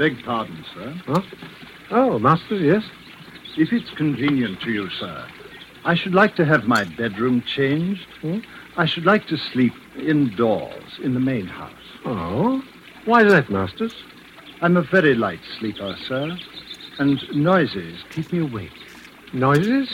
Beg 0.01 0.25
pardon, 0.25 0.65
sir. 0.73 0.99
Huh? 1.05 1.21
Oh, 1.91 2.17
Masters, 2.17 2.59
yes. 2.59 2.83
If 3.55 3.71
it's 3.71 3.91
convenient 3.91 4.59
to 4.61 4.71
you, 4.71 4.89
sir, 4.89 5.27
I 5.85 5.93
should 5.93 6.15
like 6.15 6.35
to 6.37 6.43
have 6.43 6.63
my 6.63 6.85
bedroom 6.85 7.43
changed. 7.43 8.07
Hmm? 8.21 8.39
I 8.77 8.87
should 8.87 9.05
like 9.05 9.27
to 9.27 9.37
sleep 9.37 9.73
indoors 9.95 10.97
in 11.03 11.13
the 11.13 11.19
main 11.19 11.45
house. 11.45 11.85
Oh? 12.03 12.63
Why 13.05 13.23
is 13.23 13.31
that, 13.31 13.51
Masters? 13.51 13.93
I'm 14.63 14.75
a 14.75 14.81
very 14.81 15.13
light 15.13 15.41
sleeper, 15.59 15.95
sir, 16.07 16.35
and 16.97 17.21
noises 17.35 18.03
keep 18.09 18.33
me 18.33 18.39
awake. 18.39 18.73
Noises? 19.33 19.87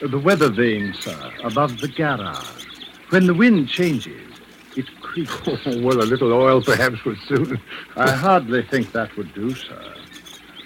The 0.00 0.18
weather 0.18 0.48
vane, 0.48 0.94
sir, 0.94 1.30
above 1.44 1.82
the 1.82 1.88
garage. 1.88 2.64
When 3.10 3.26
the 3.26 3.34
wind 3.34 3.68
changes, 3.68 4.25
it 4.76 4.86
creaks. 5.00 5.34
Oh, 5.46 5.80
well, 5.80 6.00
a 6.00 6.04
little 6.04 6.32
oil 6.32 6.62
perhaps 6.62 7.04
would 7.04 7.18
suit. 7.26 7.58
I 7.96 8.10
hardly 8.12 8.62
think 8.62 8.92
that 8.92 9.16
would 9.16 9.32
do, 9.34 9.54
sir. 9.54 9.94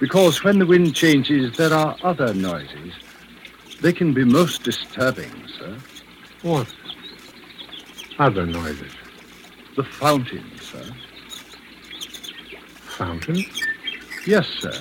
Because 0.00 0.42
when 0.42 0.58
the 0.58 0.66
wind 0.66 0.94
changes, 0.94 1.56
there 1.56 1.72
are 1.72 1.96
other 2.02 2.34
noises. 2.34 2.94
They 3.80 3.92
can 3.92 4.12
be 4.12 4.24
most 4.24 4.62
disturbing, 4.62 5.30
sir. 5.58 5.76
What? 6.42 6.72
Other 8.18 8.46
noises. 8.46 8.92
The 9.76 9.84
fountain, 9.84 10.44
sir. 10.60 10.84
Fountain? 12.96 13.44
Yes, 14.26 14.46
sir. 14.46 14.72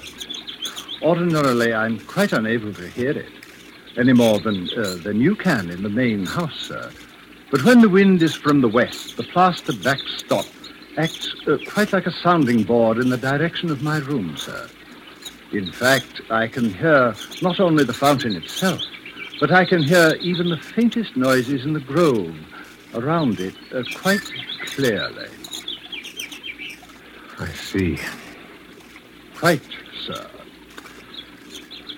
Ordinarily, 1.02 1.74
I'm 1.74 2.00
quite 2.00 2.34
unable 2.34 2.74
to 2.74 2.88
hear 2.89 3.12
it, 3.12 3.32
any 3.98 4.13
more 4.13 4.39
than, 4.39 4.70
uh, 4.78 4.96
than 5.04 5.22
you 5.22 5.36
can 5.36 5.70
in 5.70 5.84
the 5.84 5.89
main 5.89 6.26
house, 6.26 6.60
sir. 6.60 6.92
But 7.51 7.63
when 7.63 7.81
the 7.81 7.89
wind 7.89 8.21
is 8.21 8.35
from 8.35 8.62
the 8.62 8.67
west, 8.67 9.17
the 9.17 9.23
plaster 9.23 9.73
backstop 9.73 10.45
acts 10.97 11.33
uh, 11.47 11.57
quite 11.67 11.93
like 11.93 12.05
a 12.05 12.12
sounding 12.12 12.63
board 12.63 12.97
in 12.97 13.09
the 13.09 13.17
direction 13.17 13.71
of 13.71 13.81
my 13.81 13.97
room, 13.97 14.38
sir. 14.38 14.69
In 15.51 15.71
fact, 15.71 16.21
I 16.29 16.47
can 16.47 16.71
hear 16.71 17.15
not 17.41 17.59
only 17.59 17.83
the 17.83 17.93
fountain 17.93 18.35
itself, 18.35 18.81
but 19.39 19.51
I 19.51 19.65
can 19.65 19.81
hear 19.81 20.15
even 20.21 20.49
the 20.49 20.57
faintest 20.57 21.17
noises 21.17 21.65
in 21.65 21.73
the 21.73 21.79
grove 21.79 22.35
around 22.93 23.39
it 23.39 23.55
uh, 23.73 23.83
quite 23.95 24.21
clearly. 24.65 25.29
I 27.39 27.47
see. 27.47 27.97
Quite, 29.35 29.63
sir. 30.05 30.27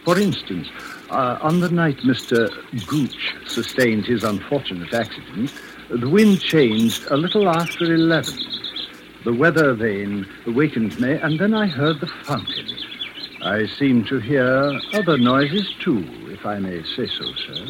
For 0.06 0.18
instance, 0.18 0.70
uh, 1.12 1.38
on 1.42 1.60
the 1.60 1.70
night 1.70 1.98
Mr. 1.98 2.50
Gooch 2.88 3.36
sustained 3.46 4.06
his 4.06 4.24
unfortunate 4.24 4.94
accident, 4.94 5.54
the 5.90 6.10
wind 6.10 6.40
changed 6.40 7.06
a 7.12 7.18
little 7.18 7.50
after 7.50 7.84
11. 7.94 8.34
The 9.26 9.34
weather 9.34 9.74
vane 9.74 10.26
awakened 10.48 11.00
me, 11.00 11.12
and 11.12 11.40
then 11.40 11.54
I 11.54 11.68
heard 11.68 12.00
the 12.00 12.08
fountain. 12.08 12.68
I 13.44 13.68
seem 13.68 14.06
to 14.06 14.20
hear 14.20 14.80
other 14.94 15.18
noises, 15.18 15.70
too, 15.80 16.04
if 16.30 16.46
I 16.46 16.60
may 16.60 16.82
say 16.84 17.08
so, 17.08 17.26
sir. 17.34 17.66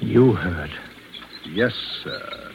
You 0.00 0.34
heard. 0.34 0.70
Yes, 1.46 1.72
sir. 2.04 2.52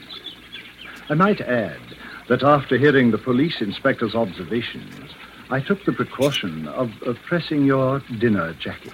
I 1.10 1.16
might 1.16 1.42
add 1.42 1.80
that 2.28 2.44
after 2.44 2.78
hearing 2.78 3.12
the 3.12 3.18
police 3.18 3.62
inspector's 3.62 4.14
observations, 4.14 5.07
I 5.50 5.62
took 5.62 5.86
the 5.86 5.94
precaution 5.94 6.68
of, 6.68 6.92
of 7.04 7.18
pressing 7.26 7.66
your 7.66 8.00
dinner 8.20 8.54
jacket. 8.54 8.94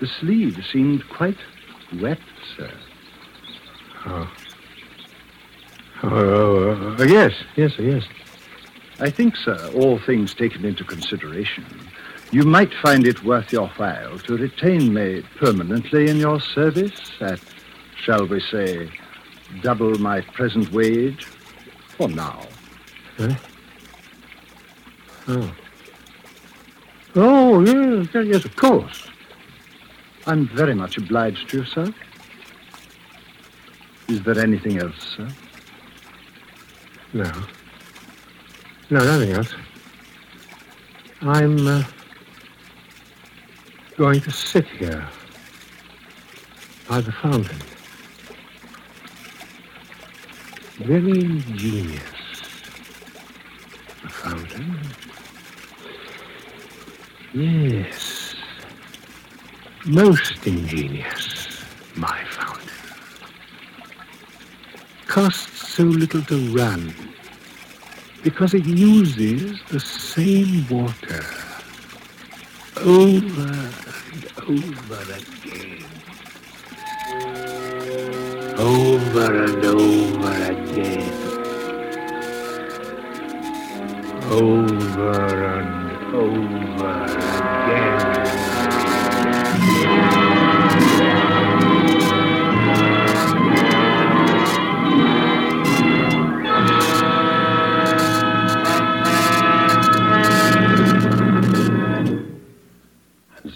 The 0.00 0.06
sleeve 0.06 0.58
seemed 0.72 1.08
quite 1.08 1.38
wet, 2.00 2.18
sir. 2.56 2.72
Oh. 4.06 4.30
Oh, 6.02 6.96
uh, 6.98 7.04
yes, 7.04 7.32
yes, 7.56 7.72
yes. 7.78 8.04
I 9.00 9.10
think, 9.10 9.36
sir, 9.36 9.70
all 9.74 9.98
things 9.98 10.32
taken 10.34 10.64
into 10.64 10.84
consideration, 10.84 11.64
you 12.30 12.42
might 12.42 12.72
find 12.74 13.06
it 13.06 13.22
worth 13.24 13.52
your 13.52 13.68
while 13.68 14.18
to 14.20 14.36
retain 14.36 14.92
me 14.92 15.22
permanently 15.38 16.08
in 16.08 16.16
your 16.16 16.40
service 16.40 17.12
at, 17.20 17.40
shall 17.96 18.26
we 18.26 18.40
say, 18.40 18.90
double 19.62 19.98
my 19.98 20.20
present 20.20 20.72
wage 20.72 21.24
for 21.96 22.08
now. 22.08 22.46
Eh? 23.18 23.34
Oh. 25.28 25.54
Oh, 27.18 27.60
yes, 27.64 28.08
yes, 28.12 28.44
of 28.44 28.54
course. 28.56 29.08
I'm 30.26 30.46
very 30.48 30.74
much 30.74 30.98
obliged 30.98 31.48
to 31.48 31.58
you, 31.58 31.64
sir. 31.64 31.94
Is 34.08 34.22
there 34.22 34.38
anything 34.38 34.78
else, 34.78 35.16
sir? 35.16 35.28
No. 37.14 37.32
No, 38.90 38.98
nothing 38.98 39.32
else. 39.32 39.54
I'm 41.22 41.66
uh, 41.66 41.84
going 43.96 44.20
to 44.20 44.30
sit 44.30 44.66
here 44.66 45.08
by 46.86 47.00
the 47.00 47.12
fountain. 47.12 47.58
Very 50.80 51.24
ingenious. 51.24 52.02
The 54.02 54.08
fountain. 54.10 54.78
Yes. 57.34 58.34
Most 59.84 60.46
ingenious, 60.46 61.62
my 61.94 62.24
fountain. 62.24 62.70
Costs 65.06 65.68
so 65.68 65.84
little 65.84 66.22
to 66.22 66.54
run 66.54 66.94
because 68.22 68.54
it 68.54 68.66
uses 68.66 69.60
the 69.68 69.78
same 69.78 70.66
water 70.68 71.24
over 72.78 73.52
and 74.02 74.26
over 74.48 75.02
again. 75.14 75.84
Over 78.58 79.44
and 79.44 79.64
over 79.64 80.34
again. 80.52 81.12
Over 84.30 85.44
and 85.44 85.85
And 86.06 86.22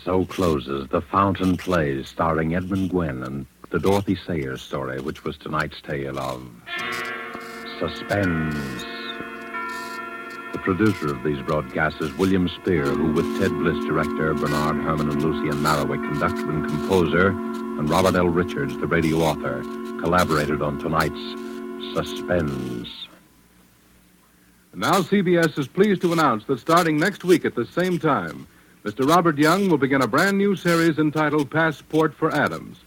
so 0.04 0.24
closes 0.24 0.88
The 0.88 1.00
Fountain 1.00 1.56
Plays, 1.56 2.08
starring 2.08 2.56
Edmund 2.56 2.90
Gwenn 2.90 3.24
and 3.24 3.46
the 3.70 3.78
Dorothy 3.78 4.16
Sayers 4.26 4.60
story, 4.60 5.00
which 5.00 5.22
was 5.22 5.38
tonight's 5.38 5.80
tale 5.82 6.18
of 6.18 6.42
suspense. 7.78 8.99
Producer 10.62 11.06
of 11.06 11.22
these 11.22 11.40
broadcasts 11.40 12.02
is 12.02 12.12
William 12.18 12.46
Spier, 12.46 12.84
who, 12.84 13.12
with 13.12 13.24
Ted 13.40 13.50
Bliss, 13.50 13.82
director, 13.86 14.34
Bernard 14.34 14.76
Herrmann 14.82 15.08
and 15.08 15.22
Lucien 15.22 15.62
Moraweck, 15.62 16.06
conductor 16.10 16.50
and 16.50 16.68
composer, 16.68 17.28
and 17.28 17.88
Robert 17.88 18.14
L. 18.14 18.28
Richards, 18.28 18.76
the 18.76 18.86
radio 18.86 19.20
author, 19.20 19.62
collaborated 20.00 20.60
on 20.60 20.78
tonight's 20.78 21.18
Suspense. 21.94 22.88
And 24.72 24.82
now 24.82 25.00
CBS 25.00 25.58
is 25.58 25.66
pleased 25.66 26.02
to 26.02 26.12
announce 26.12 26.44
that 26.44 26.60
starting 26.60 26.98
next 26.98 27.24
week 27.24 27.46
at 27.46 27.54
the 27.54 27.64
same 27.64 27.98
time, 27.98 28.46
Mr. 28.84 29.08
Robert 29.08 29.38
Young 29.38 29.70
will 29.70 29.78
begin 29.78 30.02
a 30.02 30.06
brand 30.06 30.36
new 30.36 30.54
series 30.54 30.98
entitled 30.98 31.50
Passport 31.50 32.14
for 32.14 32.30
Adams. 32.34 32.78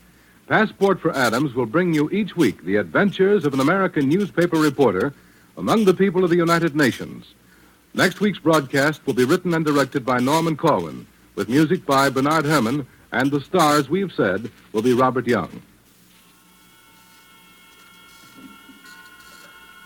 Passport 0.48 1.00
for 1.00 1.16
Adams 1.16 1.56
will 1.56 1.66
bring 1.66 1.92
you 1.92 2.10
each 2.12 2.36
week 2.38 2.64
the 2.64 2.76
adventures 2.76 3.46
of 3.46 3.54
an 3.56 3.60
American 3.60 4.08
newspaper 4.08 4.58
reporter 4.58 5.12
among 5.58 5.86
the 5.86 5.94
people 5.94 6.24
of 6.24 6.30
the 6.30 6.36
United 6.36 6.76
Nations. 6.76 7.34
Next 7.96 8.20
week's 8.20 8.40
broadcast 8.40 9.06
will 9.06 9.14
be 9.14 9.24
written 9.24 9.54
and 9.54 9.64
directed 9.64 10.04
by 10.04 10.18
Norman 10.18 10.58
Corwin, 10.58 11.06
with 11.36 11.48
music 11.48 11.86
by 11.86 12.10
Bernard 12.10 12.44
Herrmann, 12.44 12.88
and 13.12 13.30
the 13.30 13.40
stars, 13.40 13.88
we've 13.88 14.12
said, 14.12 14.50
will 14.72 14.82
be 14.82 14.94
Robert 14.94 15.28
Young. 15.28 15.62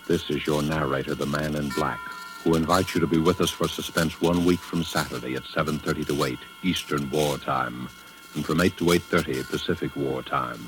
This 0.07 0.29
is 0.29 0.47
your 0.47 0.63
narrator, 0.63 1.15
the 1.15 1.25
man 1.25 1.55
in 1.55 1.67
black, 1.69 1.99
who 2.45 2.55
invites 2.55 2.95
you 2.95 3.01
to 3.01 3.07
be 3.07 3.17
with 3.17 3.41
us 3.41 3.49
for 3.49 3.67
suspense 3.67 4.21
one 4.21 4.45
week 4.45 4.61
from 4.61 4.83
Saturday 4.83 5.35
at 5.35 5.43
7.30 5.43 6.07
to 6.07 6.23
8 6.23 6.39
Eastern 6.63 7.09
War 7.09 7.37
Time 7.37 7.89
and 8.35 8.45
from 8.45 8.61
8 8.61 8.77
to 8.77 8.85
8.30 8.85 9.49
Pacific 9.49 9.93
War 9.97 10.23
Time, 10.23 10.65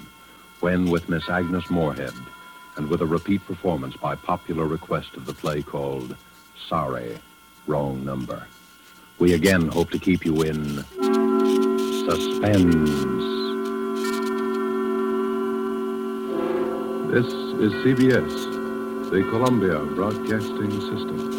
when 0.60 0.89
with 0.89 1.08
Miss 1.08 1.30
Agnes 1.30 1.69
Moorehead 1.69 2.12
and 2.75 2.89
with 2.89 2.99
a 2.99 3.06
repeat 3.06 3.45
performance 3.45 3.95
by 3.95 4.13
popular 4.13 4.65
request 4.65 5.15
of 5.15 5.25
the 5.25 5.34
play 5.34 5.62
called 5.62 6.17
Sorry, 6.67 7.17
Wrong 7.70 8.04
Number. 8.04 8.48
We 9.20 9.36
again 9.36 9.68
hope 9.68 9.92
to 9.92 10.00
keep 10.00 10.26
you 10.26 10.42
in 10.42 10.84
suspense. 12.10 12.90
This 17.14 17.28
is 17.62 17.72
CBS, 17.84 19.12
the 19.12 19.22
Columbia 19.30 19.78
Broadcasting 19.94 20.72
System. 20.72 21.38